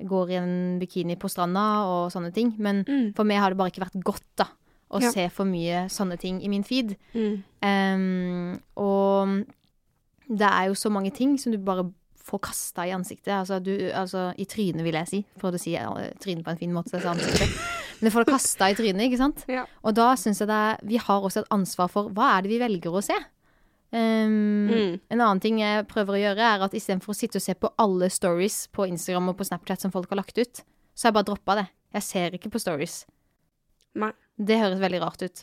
går 0.00 0.30
i 0.30 0.34
en 0.38 0.78
bikini 0.78 1.16
på 1.18 1.28
stranda 1.28 1.82
og 1.84 2.12
sånne 2.12 2.32
ting. 2.32 2.54
Men 2.58 2.84
Mm. 2.84 3.14
for 3.16 3.24
meg 3.24 3.38
har 3.38 3.50
det 3.50 3.58
bare 3.58 3.70
ikke 3.72 3.88
vært 3.90 4.04
godt, 4.04 4.22
da. 4.36 4.44
Å 4.92 5.00
Ja. 5.02 5.10
se 5.10 5.28
for 5.30 5.44
mye 5.46 5.86
sånne 5.90 6.16
ting 6.20 6.40
i 6.44 6.48
min 6.48 6.62
feed. 6.62 6.96
Mm. 7.12 7.42
Um, 7.62 8.60
og 8.76 9.46
det 10.28 10.48
er 10.48 10.70
jo 10.70 10.78
så 10.78 10.90
mange 10.92 11.10
ting 11.14 11.34
som 11.40 11.52
du 11.54 11.58
bare 11.58 11.88
får 12.22 12.38
kasta 12.46 12.86
i 12.86 12.92
ansiktet. 12.94 13.32
Altså, 13.34 13.58
du, 13.58 13.72
altså 13.98 14.28
i 14.38 14.46
trynet, 14.46 14.84
vil 14.86 14.94
jeg 15.00 15.10
si. 15.10 15.20
For 15.42 15.50
å 15.50 15.60
si 15.60 15.74
ja, 15.74 15.88
trynet 16.22 16.46
på 16.46 16.52
en 16.54 16.60
fin 16.60 16.74
måte, 16.74 17.00
så 17.02 17.12
ansiktet. 17.12 17.50
Men 17.98 18.08
du 18.08 18.14
får 18.14 18.24
det 18.24 18.34
kasta 18.34 18.68
i 18.70 18.76
trynet, 18.78 19.04
ikke 19.08 19.20
sant? 19.20 19.42
Ja. 19.50 19.64
Og 19.82 19.96
da 19.98 20.12
syns 20.18 20.42
jeg 20.42 20.50
det 20.50 20.58
er 20.58 20.80
Vi 20.86 21.00
har 21.02 21.22
også 21.26 21.42
et 21.42 21.54
ansvar 21.54 21.90
for 21.90 22.10
hva 22.14 22.36
er 22.36 22.44
det 22.44 22.52
vi 22.54 22.60
velger 22.62 22.98
å 22.98 23.02
se. 23.04 23.18
Um, 23.92 24.70
Mm. 24.72 25.00
En 25.12 25.20
annen 25.20 25.40
ting 25.42 25.58
jeg 25.60 25.84
prøver 25.90 26.16
å 26.16 26.20
gjøre, 26.22 26.46
er 26.54 26.62
at 26.64 26.74
istedenfor 26.78 27.12
å 27.12 27.16
sitte 27.18 27.36
og 27.36 27.44
se 27.44 27.54
på 27.58 27.68
alle 27.82 28.08
stories 28.08 28.68
på 28.72 28.86
Instagram 28.88 29.32
og 29.32 29.36
på 29.36 29.44
Snapchat 29.44 29.82
som 29.84 29.92
folk 29.92 30.08
har 30.08 30.22
lagt 30.22 30.38
ut, 30.38 30.62
så 30.94 31.06
har 31.06 31.10
jeg 31.12 31.18
bare 31.18 31.28
droppa 31.28 31.56
det. 31.58 31.66
Jeg 31.98 32.06
ser 32.06 32.36
ikke 32.38 32.52
på 32.54 32.62
stories. 32.62 33.02
Nei. 34.00 34.12
Det 34.40 34.56
høres 34.62 34.80
veldig 34.80 35.00
rart 35.02 35.22
ut. 35.26 35.42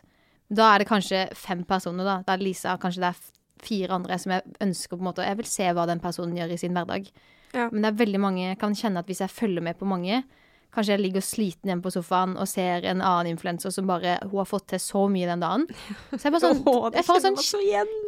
Da 0.49 0.71
er 0.73 0.81
det 0.81 0.89
kanskje 0.89 1.27
fem 1.37 1.61
personer, 1.67 2.07
da. 2.07 2.15
Da 2.25 2.33
er 2.33 2.41
Lisa, 2.41 2.73
kanskje 2.81 3.03
det 3.03 3.11
er 3.11 3.19
fire 3.65 3.95
andre 3.99 4.17
som 4.19 4.31
jeg 4.35 4.43
ønsker 4.61 4.95
på 4.97 5.01
en 5.03 5.09
måte 5.11 5.25
Jeg 5.27 5.37
vil 5.41 5.45
se 5.51 5.69
hva 5.75 5.85
den 5.89 5.99
personen 6.03 6.35
gjør 6.37 6.51
i 6.55 6.57
sin 6.61 6.73
hverdag. 6.77 7.07
Ja. 7.53 7.69
Men 7.71 7.81
det 7.81 7.89
er 7.93 8.01
veldig 8.05 8.19
mange 8.21 8.43
Jeg 8.51 8.59
kan 8.61 8.75
kjenne 8.77 8.99
at 9.01 9.07
hvis 9.09 9.23
jeg 9.25 9.29
følger 9.33 9.61
med 9.65 9.77
på 9.79 9.87
mange 9.89 10.23
Kanskje 10.69 10.93
jeg 10.93 11.01
ligger 11.01 11.23
sliten 11.25 11.65
hjemme 11.71 11.81
på 11.81 11.89
sofaen 11.89 12.35
og 12.37 12.45
ser 12.45 12.83
en 12.85 12.99
annen 13.01 13.31
influenser 13.31 13.71
som 13.73 13.87
bare 13.89 14.19
Hun 14.21 14.35
har 14.37 14.45
fått 14.45 14.67
til 14.69 14.77
så 14.83 15.07
mye 15.09 15.25
den 15.25 15.41
dagen. 15.41 15.63
Så 16.13 16.27
jeg 16.27 16.33
bare 16.35 16.43
sånn 16.43 16.59
Jeg 16.93 17.05
får 17.07 17.23
sånn. 17.23 17.39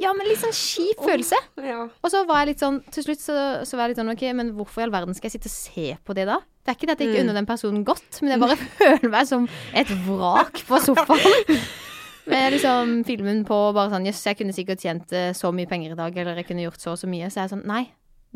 Ja, 0.03 0.11
men 0.13 0.29
litt 0.29 0.43
sånn 0.43 0.53
kjip 0.53 1.01
følelse. 1.01 1.39
Ja. 1.57 1.87
Og 1.89 2.13
så 2.13 2.21
var 2.29 2.43
jeg 2.43 2.51
litt 2.51 2.61
sånn 2.61 2.77
Til 2.93 3.07
slutt 3.07 3.23
så, 3.25 3.39
så 3.65 3.79
var 3.79 3.87
jeg 3.89 3.95
litt 3.95 4.03
sånn 4.03 4.13
OK, 4.13 4.27
men 4.37 4.53
hvorfor 4.59 4.83
i 4.83 4.85
all 4.85 4.93
verden 4.93 5.17
skal 5.17 5.31
jeg 5.31 5.39
sitte 5.39 5.49
og 5.49 5.57
se 5.57 5.87
på 6.05 6.13
det 6.19 6.27
da? 6.29 6.37
Det 6.61 6.69
er 6.69 6.77
ikke 6.77 6.85
det 6.91 6.93
at 6.93 7.01
jeg 7.01 7.09
ikke 7.09 7.17
Mm. 7.23 7.25
unner 7.25 7.39
den 7.41 7.49
personen 7.49 7.81
godt, 7.83 8.21
men 8.21 8.35
jeg 8.35 8.43
bare 8.45 8.57
føler 8.77 9.09
meg 9.09 9.25
som 9.25 9.47
et 9.73 9.89
vrak 10.05 10.61
på 10.69 10.77
sofaen. 10.85 11.57
Med 12.29 12.53
liksom 12.53 12.91
filmen 13.07 13.43
på 13.47 13.57
bare 13.73 13.89
sånn 13.93 14.05
Jøss, 14.05 14.21
jeg 14.27 14.37
kunne 14.37 14.53
sikkert 14.53 14.83
tjent 14.83 15.13
eh, 15.17 15.31
så 15.37 15.49
mye 15.55 15.69
penger 15.69 15.95
i 15.95 15.99
dag, 15.99 16.17
eller 16.21 16.35
jeg 16.41 16.47
kunne 16.51 16.65
gjort 16.67 16.79
så 16.83 16.93
og 16.93 16.99
så 17.01 17.09
mye. 17.09 17.29
Så 17.33 17.41
jeg 17.41 17.47
er 17.49 17.53
sånn 17.55 17.65
Nei, 17.69 17.85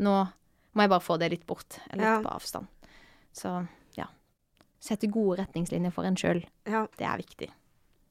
nå 0.02 0.16
må 0.76 0.84
jeg 0.84 0.92
bare 0.92 1.04
få 1.04 1.16
det 1.22 1.30
litt 1.32 1.46
bort. 1.48 1.78
Litt 1.92 2.02
Ja. 2.02 2.18
på 2.24 2.32
avstand. 2.34 2.66
Så 3.36 3.52
ja. 3.96 4.08
Sette 4.82 5.08
gode 5.12 5.38
retningslinjer 5.44 5.92
for 5.94 6.04
en 6.08 6.16
sjøl. 6.18 6.42
ja. 6.68 6.86
Det 6.98 7.06
er 7.06 7.16
viktig. 7.22 7.48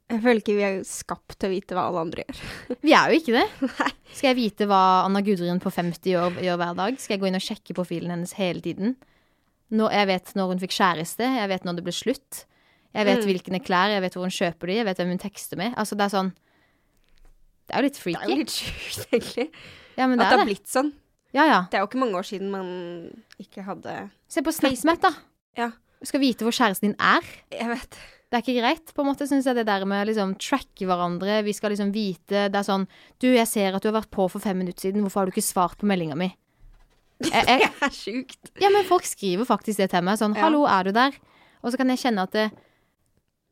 Jeg 0.06 0.22
føler 0.22 0.38
ikke 0.42 0.54
vi 0.56 0.62
er 0.68 0.84
skapt 0.86 1.40
til 1.42 1.50
å 1.50 1.54
vite 1.56 1.74
hva 1.74 1.88
alle 1.90 2.02
andre 2.06 2.24
gjør. 2.28 2.42
Vi 2.86 2.92
er 2.94 3.10
jo 3.10 3.16
ikke 3.18 3.34
det. 3.40 3.70
Skal 4.14 4.28
jeg 4.30 4.36
vite 4.38 4.68
hva 4.70 4.82
Anna 5.08 5.22
Gudrun 5.26 5.58
på 5.60 5.72
50 5.74 6.14
år 6.22 6.36
gjør 6.46 6.60
hver 6.62 6.76
dag? 6.78 7.00
Skal 7.02 7.16
jeg 7.16 7.22
gå 7.24 7.30
inn 7.32 7.38
og 7.40 7.42
sjekke 7.42 7.74
profilen 7.74 8.14
hennes 8.14 8.36
hele 8.38 8.62
tiden? 8.62 8.94
Når 9.74 9.96
jeg 9.98 10.08
vet 10.12 10.30
når 10.38 10.52
hun 10.52 10.62
fikk 10.62 10.76
kjæreste, 10.78 11.26
jeg 11.40 11.50
vet 11.50 11.66
når 11.66 11.80
det 11.80 11.86
ble 11.88 11.96
slutt. 11.98 12.44
Jeg 12.96 13.06
vet 13.10 13.20
Mm. 13.20 13.28
hvilke 13.28 13.60
klær, 13.66 13.90
jeg 13.92 14.02
vet 14.06 14.14
hvor 14.16 14.24
hun 14.24 14.32
kjøper 14.32 14.68
de, 14.72 14.76
jeg 14.80 14.86
vet 14.88 14.98
hvem 15.02 15.10
hun 15.12 15.20
tekster 15.22 15.58
med. 15.60 15.76
Altså, 15.76 15.98
det 16.00 16.06
er 16.08 16.14
sånn 16.16 16.34
Det 17.68 17.74
er 17.76 17.82
jo 17.82 17.88
litt 17.90 17.98
freaky. 17.98 18.22
Det 18.22 18.30
er 18.30 18.36
jo 18.36 18.44
litt 18.44 18.56
sjukt, 18.56 19.08
egentlig. 19.16 19.48
Ja, 19.98 20.08
men 20.08 20.20
At 20.20 20.26
det 20.26 20.30
det 20.30 20.38
har 20.40 20.46
det. 20.46 20.50
blitt 20.52 20.68
sånn. 20.72 20.92
Ja, 21.36 21.46
ja. 21.50 21.62
Det 21.72 21.78
er 21.80 21.82
jo 21.84 21.88
ikke 21.90 22.00
mange 22.00 22.16
år 22.20 22.28
siden 22.28 22.52
man 22.54 22.68
ikke 23.42 23.64
hadde 23.66 23.96
Se 24.32 24.42
på 24.46 24.54
SnapMap, 24.54 25.02
da. 25.02 25.12
Ja. 25.58 25.72
Du 26.00 26.06
skal 26.08 26.22
vite 26.22 26.46
hvor 26.46 26.54
kjæresten 26.56 26.92
din 26.92 26.96
er. 27.00 27.24
Jeg 27.52 27.68
vet. 27.72 27.98
Det 28.30 28.38
er 28.38 28.44
ikke 28.44 28.60
greit, 28.62 28.94
på 28.94 29.02
en 29.04 29.08
måte, 29.10 29.26
syns 29.30 29.46
jeg, 29.48 29.56
det 29.56 29.66
der 29.68 29.84
med 29.86 30.08
liksom 30.10 30.34
tracke 30.42 30.86
hverandre. 30.88 31.42
Vi 31.46 31.54
skal 31.54 31.72
liksom 31.72 31.92
vite 31.94 32.48
Det 32.52 32.56
er 32.60 32.66
sånn 32.68 32.88
Du, 33.22 33.28
jeg 33.34 33.48
ser 33.48 33.76
at 33.76 33.82
du 33.84 33.90
har 33.92 34.02
vært 34.02 34.12
på 34.12 34.26
for 34.30 34.40
fem 34.44 34.58
minutter 34.58 34.82
siden. 34.88 35.02
Hvorfor 35.06 35.22
har 35.24 35.26
du 35.30 35.34
ikke 35.36 35.46
svart 35.46 35.78
på 35.82 35.88
meldinga 35.90 36.16
mi? 36.20 36.30
Jeg, 37.24 37.46
jeg, 37.48 37.60
Det 37.80 37.88
er 37.88 37.94
sjukt. 37.96 38.50
Ja, 38.60 38.70
men 38.70 38.84
folk 38.86 39.06
skriver 39.08 39.46
faktisk 39.48 39.78
det 39.80 39.90
til 39.94 40.04
meg. 40.04 40.18
Sånn. 40.20 40.36
'hallo, 40.36 40.66
er 40.68 40.84
du 40.84 40.92
der?' 40.92 41.16
Og 41.64 41.72
så 41.72 41.78
kan 41.80 41.88
jeg 41.90 41.98
kjenne 42.04 42.22
at 42.28 42.32
det 42.36 42.52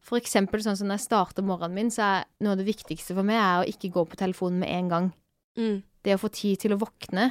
For 0.04 0.20
eksempel 0.20 0.60
sånn 0.64 0.76
som 0.76 0.90
når 0.90 1.00
jeg 1.00 1.08
starter 1.08 1.46
morgenen 1.48 1.78
min, 1.78 1.92
så 1.94 2.04
er 2.04 2.26
noe 2.44 2.54
av 2.58 2.60
det 2.60 2.68
viktigste 2.68 3.16
for 3.16 3.24
meg 3.24 3.40
er 3.40 3.62
å 3.62 3.70
ikke 3.70 3.92
gå 3.94 4.04
på 4.12 4.20
telefonen 4.20 4.60
med 4.60 4.70
en 4.70 4.90
gang. 4.92 5.08
Mm. 5.58 5.78
Det 6.04 6.16
å 6.18 6.20
få 6.20 6.30
tid 6.34 6.60
til 6.60 6.74
å 6.76 6.80
våkne. 6.82 7.30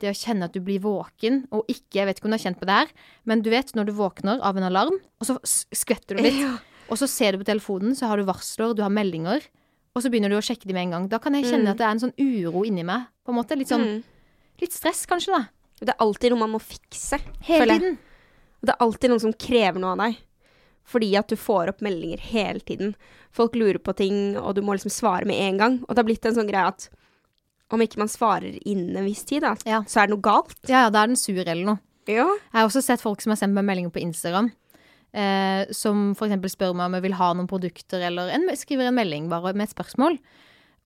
Det 0.00 0.08
å 0.10 0.16
kjenne 0.16 0.48
at 0.48 0.54
du 0.56 0.60
blir 0.64 0.80
våken, 0.80 1.44
og 1.52 1.68
ikke 1.68 2.00
Jeg 2.00 2.06
vet 2.08 2.18
ikke 2.18 2.24
om 2.26 2.32
du 2.32 2.38
har 2.38 2.42
kjent 2.46 2.58
på 2.58 2.66
det 2.66 2.76
her, 2.78 2.88
men 3.28 3.42
du 3.42 3.50
vet 3.52 3.70
når 3.76 3.86
du 3.86 3.92
våkner 3.92 4.40
av 4.42 4.56
en 4.56 4.66
alarm, 4.66 4.96
og 5.20 5.26
så 5.28 5.36
skvetter 5.44 6.16
du 6.16 6.22
litt. 6.24 6.40
Ja. 6.40 6.56
Og 6.90 6.98
så 6.98 7.06
ser 7.06 7.32
du 7.36 7.44
på 7.44 7.46
telefonen, 7.46 7.94
så 7.94 8.08
har 8.10 8.16
du 8.18 8.24
varsler, 8.26 8.74
du 8.74 8.82
har 8.82 8.90
meldinger. 8.90 9.44
Og 9.94 10.02
så 10.02 10.10
begynner 10.10 10.30
du 10.32 10.38
å 10.38 10.42
sjekke 10.42 10.66
de 10.66 10.74
med 10.74 10.88
en 10.88 10.90
gang. 10.96 11.08
Da 11.12 11.18
kan 11.18 11.34
jeg 11.34 11.44
kjenne 11.44 11.68
Mm. 11.68 11.70
at 11.70 11.78
det 11.78 11.86
er 11.86 11.90
en 11.90 12.00
sånn 12.00 12.18
uro 12.18 12.64
inni 12.64 12.82
meg. 12.82 13.06
På 13.24 13.30
en 13.30 13.38
måte. 13.38 13.54
Litt 13.58 13.68
sånn 13.68 13.84
Mm. 14.00 14.02
Litt 14.60 14.72
stress, 14.72 15.06
kanskje, 15.06 15.32
da. 15.36 15.48
Det 15.80 15.88
er 15.90 16.00
alltid 16.00 16.30
noe 16.30 16.38
man 16.40 16.52
må 16.52 16.60
fikse. 16.60 17.20
Hele 17.42 17.78
tiden. 17.78 17.98
Det 18.62 18.70
er 18.74 18.76
alltid 18.80 19.10
noen 19.10 19.20
som 19.20 19.32
krever 19.32 19.78
noe 19.80 19.92
av 19.92 19.98
deg. 19.98 20.16
Fordi 20.90 21.12
at 21.20 21.30
du 21.30 21.36
får 21.38 21.70
opp 21.70 21.82
meldinger 21.86 22.18
hele 22.32 22.60
tiden. 22.66 22.94
Folk 23.36 23.54
lurer 23.54 23.78
på 23.78 23.94
ting, 23.94 24.34
og 24.40 24.56
du 24.56 24.62
må 24.66 24.74
liksom 24.74 24.90
svare 24.90 25.28
med 25.28 25.38
en 25.38 25.60
gang. 25.60 25.76
Og 25.86 25.94
det 25.94 26.02
har 26.02 26.08
blitt 26.08 26.26
en 26.26 26.34
sånn 26.34 26.48
greie 26.50 26.66
at 26.72 26.88
om 27.70 27.78
ikke 27.84 28.00
man 28.02 28.10
svarer 28.10 28.56
innen 28.66 28.96
en 28.98 29.06
viss 29.06 29.22
tid, 29.28 29.44
da, 29.46 29.52
Ja. 29.64 29.82
så 29.86 30.00
er 30.02 30.08
det 30.08 30.16
noe 30.16 30.24
galt. 30.26 30.56
Ja, 30.66 30.86
ja, 30.86 30.90
da 30.90 31.04
er 31.04 31.12
den 31.12 31.20
sur 31.20 31.38
eller 31.38 31.62
noe. 31.64 31.78
Ja. 32.10 32.24
Jeg 32.26 32.58
har 32.58 32.66
også 32.66 32.82
sett 32.82 33.00
folk 33.04 33.20
som 33.22 33.30
har 33.30 33.38
sendt 33.38 33.54
meg 33.54 33.62
meldinger 33.68 33.92
på 33.94 34.02
Instagram. 34.02 34.50
Eh, 35.14 35.66
som 35.74 36.10
eksempel 36.14 36.50
spør 36.50 36.74
meg 36.74 36.86
om 36.86 36.94
jeg 36.98 37.02
vil 37.02 37.14
ha 37.18 37.32
noen 37.34 37.46
produkter, 37.50 38.02
eller 38.06 38.30
en, 38.34 38.48
skriver 38.58 38.88
en 38.90 38.94
melding 38.98 39.28
bare 39.30 39.54
med 39.54 39.68
et 39.68 39.74
spørsmål. 39.76 40.18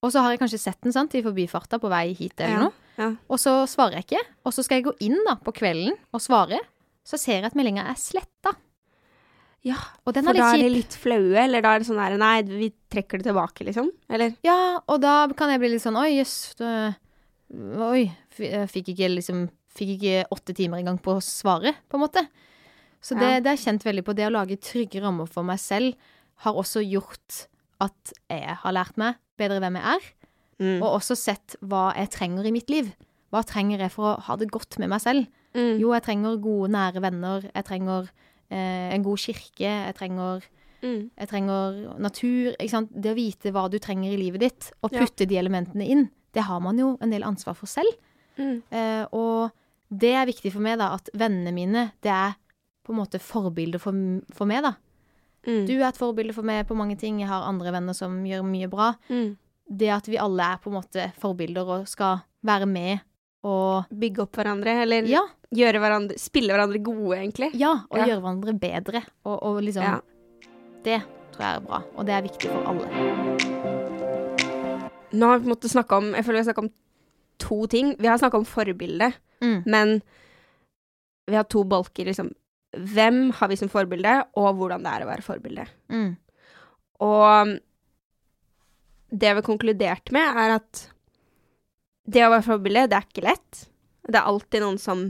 Og 0.03 0.11
så 0.13 0.21
har 0.21 0.31
jeg 0.35 0.41
kanskje 0.43 0.59
sett 0.61 0.81
den 0.85 0.93
sant, 0.93 1.13
i 1.17 1.23
forbifarta 1.25 1.79
på 1.81 1.89
vei 1.89 2.13
hit 2.13 2.37
eller 2.39 2.53
Ja, 2.53 2.61
noe. 2.67 2.73
ja. 3.01 3.09
Og 3.29 3.39
så 3.41 3.65
svarer 3.65 3.97
jeg 3.97 4.05
ikke. 4.05 4.21
Og 4.45 4.53
så 4.53 4.63
skal 4.63 4.77
jeg 4.81 4.85
gå 4.85 4.93
inn 5.01 5.17
da 5.25 5.35
på 5.41 5.53
kvelden 5.57 5.97
og 6.13 6.21
svare. 6.21 6.59
Så 7.05 7.17
ser 7.17 7.39
jeg 7.41 7.45
at 7.49 7.55
meldinga 7.57 7.87
er 7.89 7.97
sletta. 7.97 8.53
Ja. 9.65 9.77
Og 10.05 10.13
den 10.13 10.27
er 10.29 10.33
litt 10.33 10.37
kjip. 10.37 10.45
For 10.45 10.53
da 10.53 10.53
er 10.53 10.61
det 10.63 10.71
litt 10.75 10.95
flaue, 11.01 11.37
eller 11.43 11.61
da 11.65 11.73
er 11.75 11.79
det 11.81 11.87
sånn 11.89 11.99
her 12.03 12.15
Nei, 12.21 12.35
vi 12.45 12.69
trekker 12.93 13.19
det 13.21 13.25
tilbake, 13.31 13.65
liksom. 13.67 13.89
Eller? 14.13 14.35
Ja, 14.45 14.77
og 14.87 15.01
da 15.01 15.15
kan 15.37 15.49
jeg 15.49 15.59
bli 15.63 15.71
litt 15.73 15.81
sånn 15.83 15.97
Oi, 15.99 16.11
jøss. 16.19 16.55
det- 16.59 16.95
Oi. 17.81 18.11
Fikk 18.35 18.93
ikke 18.93 19.09
liksom 19.15 19.47
Fikk 19.75 19.89
ikke 19.99 20.25
åtte 20.31 20.53
timer 20.55 20.79
engang 20.79 20.97
på 21.03 21.17
å 21.17 21.21
svare, 21.21 21.73
på 21.91 21.97
en 21.97 22.03
måte. 22.07 22.21
Så 23.03 23.17
det, 23.19 23.27
Ja. 23.27 23.39
det 23.41 23.47
er 23.51 23.57
kjent 23.59 23.83
veldig 23.83 24.03
på. 24.05 24.15
Det 24.15 24.23
å 24.23 24.31
lage 24.31 24.55
trygge 24.57 25.01
rammer 25.03 25.27
for 25.27 25.43
meg 25.43 25.59
selv 25.59 25.95
har 26.37 26.53
også 26.53 26.79
gjort 26.81 27.47
at 27.81 28.13
jeg 28.29 28.55
har 28.55 28.71
lært 28.71 28.95
meg 28.97 29.15
bedre 29.37 29.59
hvem 29.59 29.75
jeg 29.75 29.83
er, 29.83 29.99
Mm. 30.61 30.81
og 30.81 31.01
også 31.01 31.17
sett 31.17 31.57
hva 31.61 31.93
jeg 31.93 32.09
trenger 32.09 32.45
i 32.47 32.51
mitt 32.51 32.69
liv. 32.69 32.93
Hva 33.33 33.43
trenger 33.45 33.79
jeg 33.79 33.91
for 33.91 34.15
å 34.15 34.21
ha 34.21 34.35
det 34.37 34.49
godt 34.49 34.79
med 34.79 34.87
meg 34.89 35.01
selv? 35.01 35.27
Mm. 35.53 35.77
Jo, 35.77 35.91
jeg 35.91 36.03
trenger 36.03 36.39
gode, 36.41 36.71
nære 36.71 37.01
venner. 37.01 37.41
Jeg 37.53 37.65
trenger 37.65 38.09
en 38.51 39.03
god 39.03 39.17
kirke. 39.17 39.59
Jeg 39.65 39.95
trenger 39.95 40.43
Mm. 40.83 41.09
jeg 41.17 41.27
trenger 41.29 41.97
natur. 41.99 42.53
Det 42.59 43.11
å 43.11 43.15
vite 43.15 43.51
hva 43.51 43.69
du 43.71 43.79
trenger 43.79 44.11
i 44.13 44.17
livet 44.17 44.39
ditt, 44.39 44.71
og 44.83 44.91
Ja. 44.93 44.99
putte 45.01 45.25
de 45.27 45.35
elementene 45.37 45.87
inn, 45.87 46.09
det 46.33 46.43
har 46.43 46.59
man 46.59 46.77
jo 46.77 46.97
en 47.01 47.09
del 47.09 47.23
ansvar 47.23 47.55
for 47.55 47.65
selv. 47.65 47.91
Mm. 48.37 48.61
Eh, 48.71 49.05
og 49.11 49.51
det 49.89 50.13
er 50.13 50.25
viktig 50.27 50.51
for 50.51 50.59
meg, 50.61 50.77
da, 50.77 50.93
at 50.93 51.09
vennene 51.15 51.53
mine, 51.53 51.91
det 52.01 52.11
er 52.11 52.35
på 52.85 52.93
en 52.93 52.99
måte 52.99 53.19
forbilder 53.19 53.79
for, 53.79 53.93
for 54.31 54.45
meg, 54.45 54.61
da. 54.61 54.75
Mm. 55.47 55.65
Du 55.65 55.73
er 55.79 55.87
et 55.87 55.97
forbilde 55.97 56.33
for 56.33 56.43
meg 56.43 56.67
på 56.67 56.75
mange 56.75 56.97
ting. 56.99 57.19
Jeg 57.19 57.29
har 57.29 57.47
andre 57.47 57.71
venner 57.71 57.93
som 57.93 58.23
gjør 58.23 58.43
mye 58.43 58.69
bra. 58.69 58.95
Mm. 59.09 59.37
Det 59.75 59.89
at 59.89 60.05
vi 60.05 60.17
alle 60.17 60.41
er 60.53 60.57
på 60.57 60.67
en 60.67 60.81
måte 60.81 61.11
forbilder 61.17 61.65
og 61.67 61.87
skal 61.87 62.21
være 62.43 62.67
med 62.67 62.99
og 63.45 63.85
Bygge 63.93 64.23
opp 64.25 64.39
hverandre, 64.39 64.73
eller 64.85 65.05
Ja, 65.09 65.21
gjøre 65.55 65.79
hverandre 65.83 66.17
Spille 66.19 66.53
hverandre 66.55 66.81
gode, 66.83 67.17
egentlig. 67.19 67.51
ja 67.53 67.75
og 67.89 67.97
Ja. 67.99 68.05
gjøre 68.09 68.21
hverandre 68.23 68.55
bedre. 68.59 69.03
Og, 69.25 69.37
og 69.43 69.61
liksom 69.63 69.83
Ja. 69.85 69.99
Det 70.85 71.01
tror 71.33 71.41
jeg 71.45 71.55
er 71.55 71.65
bra. 71.67 71.79
Og 71.97 72.05
det 72.05 72.13
er 72.15 72.21
viktig 72.25 72.49
for 72.49 72.63
alle. 72.69 72.85
Nå 75.15 75.27
har 75.29 75.37
vi 75.39 75.45
på 75.45 75.49
en 75.49 75.53
måte 75.55 75.69
snakka 75.71 75.97
om 76.01 76.09
Jeg 76.15 76.25
føler 76.25 76.39
vi 76.39 76.43
har 76.43 76.49
snakka 76.53 76.63
om 76.65 76.71
to 77.39 77.57
ting. 77.71 77.95
Vi 77.99 78.07
har 78.07 78.17
snakka 78.17 78.37
om 78.41 78.45
forbilde, 78.47 79.13
Mm. 79.41 79.63
men 79.65 80.01
vi 81.27 81.35
har 81.35 81.43
to 81.43 81.63
bolker, 81.63 82.05
liksom. 82.05 82.29
Hvem 82.75 83.31
har 83.33 83.47
vi 83.49 83.55
som 83.55 83.69
forbilde, 83.69 84.23
og 84.35 84.55
hvordan 84.55 84.83
det 84.83 84.91
er 84.93 85.03
å 85.05 85.09
være 85.09 85.21
forbilde. 85.23 85.65
Mm. 85.89 86.17
Og 87.01 87.59
det 89.11 89.29
vi 89.35 89.35
har 89.35 89.41
konkludert 89.41 90.11
med, 90.11 90.35
er 90.37 90.55
at 90.55 90.89
det 92.05 92.25
å 92.25 92.31
være 92.33 92.45
forbilde, 92.45 92.87
det 92.91 92.97
er 92.97 93.07
ikke 93.07 93.25
lett. 93.25 93.61
Det 94.05 94.19
er 94.19 94.29
alltid 94.29 94.63
noen 94.63 94.79
som 94.81 95.05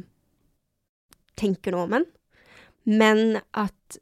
tenker 1.39 1.75
noe 1.75 1.87
om 1.89 1.95
en. 1.99 2.07
Men 2.85 3.39
at 3.57 3.99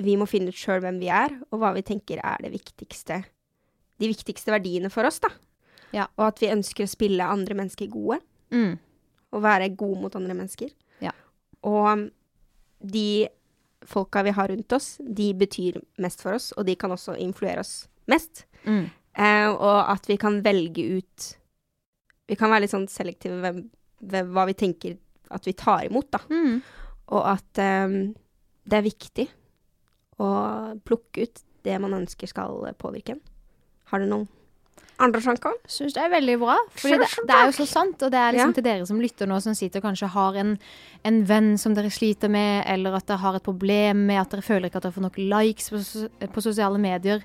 vi 0.00 0.16
må 0.20 0.28
finne 0.28 0.52
ut 0.52 0.58
sjøl 0.58 0.82
hvem 0.84 1.00
vi 1.00 1.10
er, 1.12 1.34
og 1.50 1.60
hva 1.60 1.72
vi 1.76 1.84
tenker 1.86 2.20
er 2.24 2.42
det 2.44 2.52
viktigste. 2.54 3.22
De 4.00 4.10
viktigste 4.10 4.52
verdiene 4.52 4.90
for 4.92 5.08
oss, 5.08 5.20
da. 5.24 5.30
Ja. 5.94 6.08
Og 6.18 6.28
at 6.30 6.42
vi 6.42 6.52
ønsker 6.52 6.84
å 6.84 6.90
spille 6.90 7.28
andre 7.32 7.56
mennesker 7.56 7.88
gode. 7.92 8.20
Mm. 8.52 8.76
Og 9.34 9.44
være 9.44 9.72
gode 9.76 10.02
mot 10.04 10.18
andre 10.18 10.36
mennesker. 10.36 10.72
Ja. 11.04 11.14
Og 11.66 12.08
de 12.80 13.08
folka 13.86 14.22
vi 14.26 14.34
har 14.36 14.50
rundt 14.50 14.72
oss, 14.76 14.96
de 15.00 15.30
betyr 15.36 15.80
mest 16.02 16.22
for 16.24 16.36
oss, 16.36 16.50
og 16.56 16.66
de 16.68 16.76
kan 16.78 16.92
også 16.92 17.16
influere 17.22 17.62
oss 17.62 17.86
mest. 18.10 18.44
Mm. 18.64 18.86
Eh, 19.16 19.48
og 19.50 19.78
at 19.92 20.08
vi 20.10 20.18
kan 20.20 20.42
velge 20.44 20.84
ut 20.98 21.26
Vi 22.28 22.36
kan 22.36 22.50
være 22.50 22.64
litt 22.66 22.74
sånn 22.74 22.88
selektive 22.90 23.40
ved, 23.44 23.60
ved 24.00 24.30
hva 24.34 24.46
vi 24.48 24.54
tenker 24.58 24.96
at 25.30 25.44
vi 25.46 25.52
tar 25.58 25.84
imot, 25.86 26.08
da. 26.10 26.20
Mm. 26.30 26.60
Og 27.14 27.22
at 27.30 27.60
um, 27.86 28.14
det 28.66 28.78
er 28.80 28.82
viktig 28.86 29.28
å 30.22 30.30
plukke 30.86 31.26
ut 31.26 31.42
det 31.66 31.76
man 31.82 31.94
ønsker 31.98 32.30
skal 32.30 32.64
påvirke 32.78 33.16
en. 33.16 33.20
Har 33.90 34.02
du 34.02 34.06
noen 34.10 34.26
andre 35.02 35.20
tanker? 35.20 35.52
Syns 35.68 35.92
det 35.94 36.00
er 36.02 36.08
veldig 36.14 36.36
bra. 36.40 36.54
For 36.80 36.88
det, 36.94 37.08
det 37.28 37.34
er 37.36 37.50
jo 37.50 37.56
så 37.58 37.66
sant. 37.68 38.00
Og 38.06 38.10
det 38.14 38.18
er 38.18 38.32
liksom 38.32 38.52
Ja. 38.54 38.56
til 38.56 38.64
dere 38.64 38.86
som 38.88 39.00
lytter 39.02 39.28
nå, 39.28 39.38
som 39.44 39.54
sitter 39.54 39.82
og 39.82 39.90
kanskje 39.90 40.08
har 40.14 40.38
en, 40.40 40.54
en 41.04 41.18
venn 41.28 41.50
som 41.60 41.74
dere 41.76 41.90
sliter 41.92 42.30
med, 42.32 42.64
eller 42.66 42.96
at 42.96 43.06
dere 43.06 43.20
har 43.20 43.36
et 43.36 43.44
problem 43.44 44.06
med 44.08 44.20
at 44.22 44.30
dere 44.32 44.46
føler 44.46 44.70
ikke 44.70 44.80
at 44.80 44.88
dere 44.88 44.96
får 44.96 45.06
nok 45.06 45.18
likes 45.18 45.68
på, 45.70 45.82
på 46.32 46.42
sosiale 46.42 46.80
medier. 46.80 47.22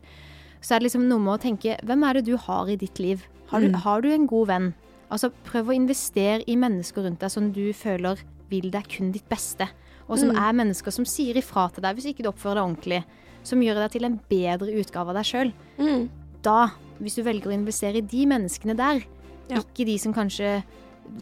Så 0.61 0.75
er 0.75 0.79
det 0.81 0.89
liksom 0.89 1.07
noe 1.07 1.23
med 1.23 1.37
å 1.37 1.41
tenke 1.41 1.77
hvem 1.87 2.03
er 2.09 2.19
det 2.19 2.25
du 2.27 2.35
har 2.37 2.69
i 2.69 2.75
ditt 2.75 2.99
liv? 2.99 3.23
Har 3.53 3.61
du, 3.61 3.69
Mm. 3.69 3.79
har 3.83 4.01
du 4.01 4.09
en 4.11 4.27
god 4.27 4.47
venn? 4.47 4.73
Altså 5.11 5.29
prøv 5.45 5.67
å 5.71 5.75
investere 5.75 6.43
i 6.47 6.55
mennesker 6.55 7.03
rundt 7.03 7.19
deg 7.19 7.31
som 7.33 7.51
du 7.51 7.73
føler 7.75 8.19
vil 8.49 8.69
deg 8.71 8.87
kun 8.87 9.11
ditt 9.11 9.27
beste. 9.29 9.67
Og 10.09 10.17
som 10.19 10.29
Mm. 10.29 10.37
er 10.37 10.53
mennesker 10.53 10.91
som 10.91 11.05
sier 11.05 11.35
ifra 11.35 11.69
til 11.73 11.81
deg 11.83 11.95
hvis 11.95 12.05
ikke 12.13 12.23
du 12.23 12.29
oppfører 12.31 12.55
deg 12.55 12.63
ordentlig. 12.63 13.03
Som 13.43 13.61
gjør 13.61 13.75
deg 13.75 13.91
til 13.91 14.05
en 14.05 14.19
bedre 14.29 14.71
utgave 14.79 15.09
av 15.09 15.15
deg 15.15 15.25
sjøl 15.25 15.53
Mm. 15.79 16.09
da, 16.43 16.71
hvis 17.01 17.15
du 17.15 17.23
velger 17.23 17.47
å 17.51 17.53
investere 17.53 17.97
i 17.97 18.01
de 18.01 18.25
menneskene 18.25 18.75
der, 18.75 19.03
Ja. 19.49 19.57
ikke 19.57 19.85
de 19.85 19.97
som 19.97 20.13
kanskje 20.13 20.63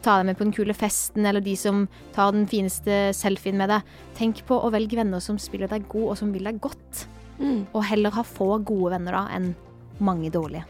tar 0.02 0.22
deg 0.22 0.26
med 0.26 0.36
på 0.38 0.44
den 0.44 0.52
kule 0.52 0.74
festen, 0.74 1.24
eller 1.26 1.40
de 1.40 1.54
som 1.56 1.88
tar 2.12 2.30
den 2.32 2.46
fineste 2.46 3.10
selfien 3.14 3.54
med 3.56 3.68
deg, 3.70 3.82
tenk 4.14 4.44
på 4.46 4.62
å 4.62 4.70
velge 4.70 4.94
venner 4.96 5.20
som 5.20 5.36
spiller 5.38 5.66
deg 5.68 5.88
god, 5.88 6.10
og 6.10 6.16
som 6.18 6.32
vil 6.32 6.44
deg 6.44 6.60
godt. 6.60 7.06
Mm. 7.40 7.66
Og 7.74 7.82
heller 7.84 8.10
ha 8.10 8.22
få 8.22 8.62
gode 8.64 8.90
venner 8.92 9.12
da, 9.12 9.28
enn 9.34 9.54
mange 10.00 10.30
dårlige. 10.30 10.64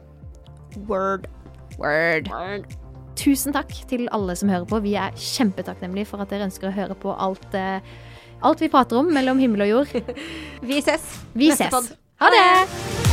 Word. 0.87 1.27
Word. 1.79 2.29
Word. 2.29 2.77
Tusen 3.21 3.53
takk 3.53 3.75
til 3.91 4.07
alle 4.17 4.37
som 4.39 4.49
hører 4.49 4.65
på. 4.69 4.81
Vi 4.85 4.95
er 4.97 5.13
kjempetakknemlige 5.13 6.09
for 6.09 6.25
at 6.25 6.33
dere 6.33 6.49
ønsker 6.49 6.71
å 6.71 6.75
høre 6.77 6.97
på 6.97 7.13
alt, 7.13 7.53
eh, 7.59 7.85
alt 8.41 8.65
vi 8.65 8.73
prater 8.73 9.03
om 9.03 9.13
mellom 9.13 9.43
himmel 9.43 9.67
og 9.67 9.73
jord. 9.75 10.19
Vi 10.71 10.81
ses. 10.85 11.05
Vi 11.37 11.53
ses. 11.53 11.95
Ha 12.21 12.33
det! 12.33 13.10